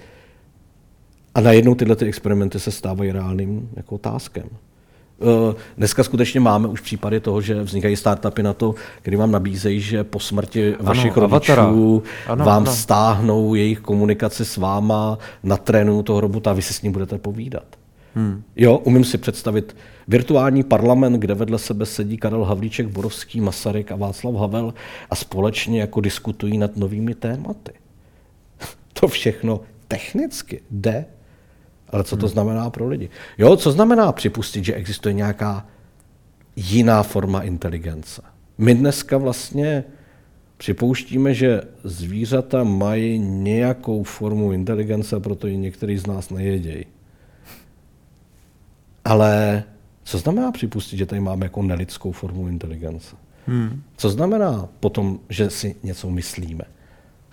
A 1.35 1.41
najednou 1.41 1.75
tyhle 1.75 1.95
ty 1.95 2.05
experimenty 2.05 2.59
se 2.59 2.71
stávají 2.71 3.11
reálným 3.11 3.69
jako 3.75 3.95
otázkem. 3.95 4.49
Eh, 5.21 5.55
dneska 5.77 6.03
skutečně 6.03 6.39
máme 6.39 6.67
už 6.67 6.81
případy 6.81 7.19
toho, 7.19 7.41
že 7.41 7.63
vznikají 7.63 7.95
startupy 7.95 8.43
na 8.43 8.53
to, 8.53 8.75
kdy 9.03 9.15
vám 9.15 9.31
nabízejí, 9.31 9.81
že 9.81 10.03
po 10.03 10.19
smrti 10.19 10.75
vašich 10.79 11.17
ano, 11.17 11.27
rodičů 11.27 12.03
ano, 12.27 12.45
vám 12.45 12.63
ano. 12.63 12.71
stáhnou 12.71 13.55
jejich 13.55 13.79
komunikaci 13.79 14.45
s 14.45 14.57
váma, 14.57 15.17
natrénují 15.43 16.03
toho 16.03 16.21
robota 16.21 16.51
a 16.51 16.53
vy 16.53 16.61
si 16.61 16.73
s 16.73 16.81
ním 16.81 16.91
budete 16.91 17.17
povídat. 17.17 17.65
Hmm. 18.15 18.43
Jo, 18.55 18.77
umím 18.77 19.03
si 19.03 19.17
představit 19.17 19.75
virtuální 20.07 20.63
parlament, 20.63 21.19
kde 21.19 21.33
vedle 21.33 21.59
sebe 21.59 21.85
sedí 21.85 22.17
Karel 22.17 22.43
Havlíček, 22.43 22.87
Borovský, 22.87 23.41
Masaryk 23.41 23.91
a 23.91 23.95
Václav 23.95 24.35
Havel 24.35 24.73
a 25.09 25.15
společně 25.15 25.81
jako 25.81 26.01
diskutují 26.01 26.57
nad 26.57 26.77
novými 26.77 27.15
tématy. 27.15 27.71
To 28.93 29.07
všechno 29.07 29.61
technicky 29.87 30.61
jde 30.71 31.05
ale 31.91 32.03
co 32.03 32.17
to 32.17 32.25
hmm. 32.25 32.33
znamená 32.33 32.69
pro 32.69 32.87
lidi? 32.87 33.09
Jo, 33.37 33.55
co 33.55 33.71
znamená 33.71 34.11
připustit, 34.11 34.65
že 34.65 34.73
existuje 34.73 35.13
nějaká 35.13 35.65
jiná 36.55 37.03
forma 37.03 37.41
inteligence? 37.41 38.21
My 38.57 38.75
dneska 38.75 39.17
vlastně 39.17 39.83
připouštíme, 40.57 41.33
že 41.33 41.61
zvířata 41.83 42.63
mají 42.63 43.19
nějakou 43.19 44.03
formu 44.03 44.51
inteligence, 44.51 45.19
proto 45.19 45.47
ji 45.47 45.57
některý 45.57 45.97
z 45.97 46.07
nás 46.07 46.29
nejedějí. 46.29 46.85
Ale 49.05 49.63
co 50.03 50.17
znamená 50.17 50.51
připustit, 50.51 50.97
že 50.97 51.05
tady 51.05 51.21
máme 51.21 51.45
jako 51.45 51.63
nelidskou 51.63 52.11
formu 52.11 52.47
inteligence? 52.47 53.15
Hmm. 53.47 53.81
Co 53.97 54.09
znamená 54.09 54.69
potom, 54.79 55.19
že 55.29 55.49
si 55.49 55.75
něco 55.83 56.09
myslíme? 56.09 56.63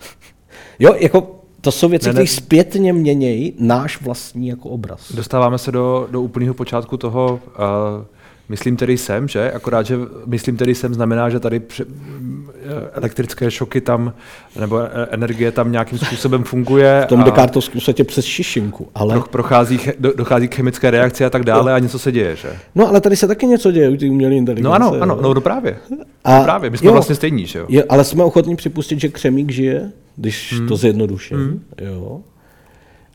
jo, 0.79 0.95
jako 0.99 1.36
to 1.67 1.71
jsou 1.71 1.89
věci, 1.89 2.09
které 2.09 2.27
zpětně 2.27 2.93
měnějí 2.93 3.53
náš 3.59 4.01
vlastní 4.01 4.47
jako 4.47 4.69
obraz. 4.69 5.11
Dostáváme 5.13 5.57
se 5.57 5.71
do, 5.71 6.07
do 6.11 6.21
úplného 6.21 6.53
počátku 6.53 6.97
toho, 6.97 7.39
uh, 7.59 8.05
myslím 8.49 8.77
tedy 8.77 8.97
jsem, 8.97 9.27
že? 9.27 9.51
Akorát, 9.51 9.85
že 9.85 9.97
myslím 10.25 10.57
tedy 10.57 10.75
jsem 10.75 10.93
znamená, 10.93 11.29
že 11.29 11.39
tady 11.39 11.59
pře- 11.59 11.85
eh, 11.85 12.89
elektrické 12.93 13.51
šoky 13.51 13.81
tam, 13.81 14.13
nebo 14.59 14.79
eh, 14.79 14.89
energie 15.11 15.51
tam 15.51 15.71
nějakým 15.71 15.97
způsobem 15.97 16.43
funguje. 16.43 17.01
V 17.05 17.07
tom 17.07 17.23
Descartovském 17.23 17.81
světě 17.81 18.03
přes 18.03 18.25
šišinku, 18.25 18.87
ale... 18.95 19.21
Prochází, 19.29 19.79
dochází 20.15 20.47
k 20.47 20.55
chemické 20.55 20.91
reakci 20.91 21.25
a 21.25 21.29
tak 21.29 21.43
dále 21.43 21.73
a 21.73 21.79
něco 21.79 21.99
se 21.99 22.11
děje, 22.11 22.35
že? 22.35 22.49
No, 22.75 22.87
ale 22.87 23.01
tady 23.01 23.15
se 23.15 23.27
taky 23.27 23.45
něco 23.45 23.71
děje 23.71 23.89
u 23.89 23.97
té 23.97 24.05
umělé 24.09 24.35
inteligence. 24.35 24.69
No 24.69 24.75
ano, 24.75 25.01
ano, 25.01 25.19
no, 25.21 25.33
no 25.33 25.41
právě. 25.41 25.77
A, 26.23 26.37
no 26.37 26.43
právě, 26.43 26.69
my 26.69 26.77
jsme 26.77 26.87
jo, 26.87 26.93
vlastně 26.93 27.15
stejní, 27.15 27.45
že 27.45 27.59
jo? 27.59 27.65
Je, 27.69 27.83
ale 27.83 28.03
jsme 28.03 28.23
ochotní 28.23 28.55
připustit, 28.55 28.99
že 28.99 29.09
křemík 29.09 29.51
žije? 29.51 29.91
Když 30.17 30.53
hmm. 30.53 30.67
to 30.67 30.75
zjednoduším. 30.75 31.37
Hmm. 31.37 31.63
Jo. 31.81 32.21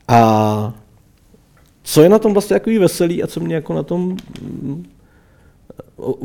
A 0.09 0.75
co 1.83 2.03
je 2.03 2.09
na 2.09 2.19
tom 2.19 2.33
vlastně 2.33 2.55
takový 2.55 2.79
veselý 2.79 3.23
a 3.23 3.27
co 3.27 3.41
mě 3.41 3.55
jako 3.55 3.75
na 3.75 3.83
tom 3.83 4.17
mm, 4.43 4.85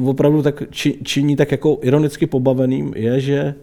opravdu 0.05 0.41
tak 0.41 0.63
či, 0.69 0.99
činí 1.03 1.35
tak 1.35 1.51
jako 1.51 1.79
ironicky 1.81 2.27
pobaveným, 2.27 2.93
je, 2.95 3.19
že 3.19 3.55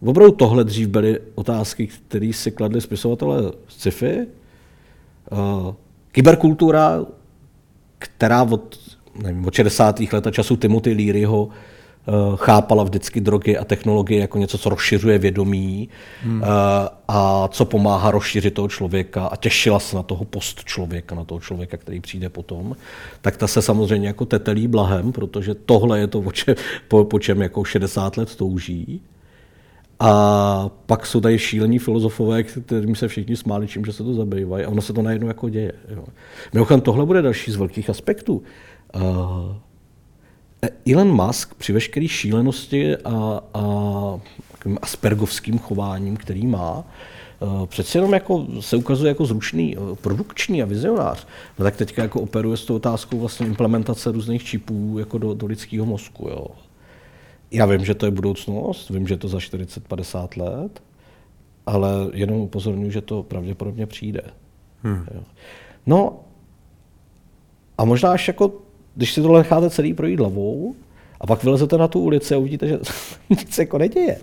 opravdu 0.00 0.32
tohle 0.32 0.64
dřív 0.64 0.88
byly 0.88 1.20
otázky, 1.34 1.86
které 1.86 2.30
si 2.32 2.50
kladli 2.50 2.80
spisovatelé 2.80 3.42
z 3.68 3.74
sci-fi. 3.74 4.26
Uh, 5.32 5.74
kyberkultura, 6.12 7.06
která 7.98 8.42
od, 8.42 8.78
nevím, 9.22 9.46
od 9.46 9.54
60. 9.54 10.00
let 10.12 10.26
a 10.26 10.30
času 10.30 10.56
Timothy 10.56 10.94
Learyho 10.94 11.48
chápala 12.36 12.84
vždycky 12.84 13.20
drogy 13.20 13.58
a 13.58 13.64
technologie 13.64 14.20
jako 14.20 14.38
něco, 14.38 14.58
co 14.58 14.68
rozšiřuje 14.68 15.18
vědomí 15.18 15.88
hmm. 16.22 16.42
Eh, 16.44 16.46
a 17.08 17.48
co 17.48 17.64
pomáhá 17.64 18.10
rozšířit 18.10 18.54
toho 18.54 18.68
člověka 18.68 19.26
a 19.26 19.36
těšila 19.36 19.78
se 19.78 19.96
na 19.96 20.02
toho 20.02 20.24
post 20.24 20.64
člověka, 20.64 21.14
na 21.14 21.24
toho 21.24 21.40
člověka, 21.40 21.76
který 21.76 22.00
přijde 22.00 22.28
potom, 22.28 22.76
tak 23.20 23.36
ta 23.36 23.46
se 23.46 23.62
samozřejmě 23.62 24.08
jako 24.08 24.24
tetelí 24.24 24.68
blahem, 24.68 25.12
protože 25.12 25.54
tohle 25.54 25.98
je 25.98 26.06
to, 26.06 26.22
po 26.22 26.32
čem, 26.32 26.54
po, 26.88 27.04
po 27.04 27.18
čem 27.18 27.42
jako 27.42 27.64
60 27.64 28.16
let 28.16 28.36
touží. 28.36 29.02
A 30.00 30.70
pak 30.86 31.06
jsou 31.06 31.20
tady 31.20 31.38
šílení 31.38 31.78
filozofové, 31.78 32.42
kterým 32.42 32.94
se 32.94 33.08
všichni 33.08 33.36
smáli, 33.36 33.68
čím, 33.68 33.84
že 33.84 33.92
se 33.92 34.04
to 34.04 34.14
zabývají. 34.14 34.64
A 34.64 34.68
ono 34.68 34.82
se 34.82 34.92
to 34.92 35.02
najednou 35.02 35.28
jako 35.28 35.48
děje. 35.48 35.72
Jo. 35.88 36.04
Mimochodem, 36.52 36.80
tohle 36.80 37.06
bude 37.06 37.22
další 37.22 37.50
z 37.50 37.56
velkých 37.56 37.90
aspektů. 37.90 38.42
Uh, 38.94 39.02
Elon 40.92 41.26
Musk 41.26 41.54
při 41.54 41.72
veškeré 41.72 42.08
šílenosti 42.08 42.96
a, 42.96 43.40
a 43.54 43.60
aspergovským 44.82 45.58
chováním, 45.58 46.16
který 46.16 46.46
má, 46.46 46.84
eh, 47.42 47.66
přece 47.66 47.98
jenom 47.98 48.12
jako 48.12 48.46
se 48.60 48.76
ukazuje 48.76 49.08
jako 49.08 49.26
zručný, 49.26 49.76
eh, 49.76 49.96
produkční 49.96 50.62
a 50.62 50.66
vizionář. 50.66 51.26
No 51.58 51.64
tak 51.64 51.76
teďka 51.76 52.02
jako 52.02 52.20
operuje 52.20 52.56
s 52.56 52.64
tou 52.64 52.76
otázkou 52.76 53.18
vlastně 53.18 53.46
implementace 53.46 54.12
různých 54.12 54.44
čipů 54.44 54.96
jako 54.98 55.18
do, 55.18 55.34
do 55.34 55.46
lidského 55.46 55.86
mozku. 55.86 56.28
Jo. 56.28 56.46
Já 57.50 57.66
vím, 57.66 57.84
že 57.84 57.94
to 57.94 58.06
je 58.06 58.10
budoucnost, 58.10 58.90
vím, 58.90 59.06
že 59.06 59.16
to 59.16 59.28
za 59.28 59.38
40-50 59.38 60.36
let, 60.36 60.82
ale 61.66 61.90
jenom 62.12 62.36
upozorňuji, 62.36 62.90
že 62.90 63.00
to 63.00 63.22
pravděpodobně 63.22 63.86
přijde. 63.86 64.22
Hmm. 64.82 65.06
Jo. 65.14 65.22
No 65.86 66.20
a 67.78 67.84
možná 67.84 68.12
až 68.12 68.28
jako 68.28 68.52
když 69.00 69.14
si 69.14 69.22
tohle 69.22 69.38
necháte 69.38 69.70
celý 69.70 69.94
projít 69.94 70.20
hlavou, 70.20 70.74
a 71.20 71.26
pak 71.26 71.44
vylezete 71.44 71.78
na 71.78 71.88
tu 71.88 72.00
ulici 72.00 72.34
a 72.34 72.38
uvidíte, 72.38 72.68
že 72.68 72.78
nic 73.30 73.58
jako 73.58 73.78
neděje. 73.78 74.16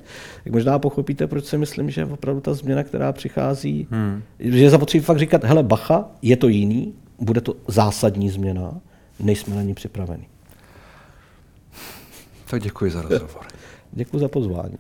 Tak 0.44 0.54
možná 0.54 0.80
pochopíte, 0.80 1.28
proč 1.28 1.46
si 1.46 1.58
myslím, 1.58 1.90
že 1.90 2.06
opravdu 2.06 2.42
ta 2.42 2.54
změna, 2.54 2.84
která 2.84 3.12
přichází, 3.14 3.88
hmm. 3.92 4.24
že 4.40 4.58
je 4.58 4.70
zapotřebí 4.70 5.04
fakt 5.04 5.20
říkat, 5.20 5.44
hele 5.44 5.64
bacha, 5.64 6.06
je 6.22 6.38
to 6.38 6.48
jiný, 6.48 6.94
bude 7.20 7.42
to 7.42 7.56
zásadní 7.68 8.30
změna, 8.30 8.82
nejsme 9.20 9.56
na 9.56 9.62
ní 9.62 9.74
připraveni. 9.74 10.28
Tak 12.50 12.62
děkuji 12.62 12.92
za 12.92 13.02
rozhovor. 13.02 13.44
děkuji 13.92 14.20
za 14.20 14.28
pozvání. 14.28 14.78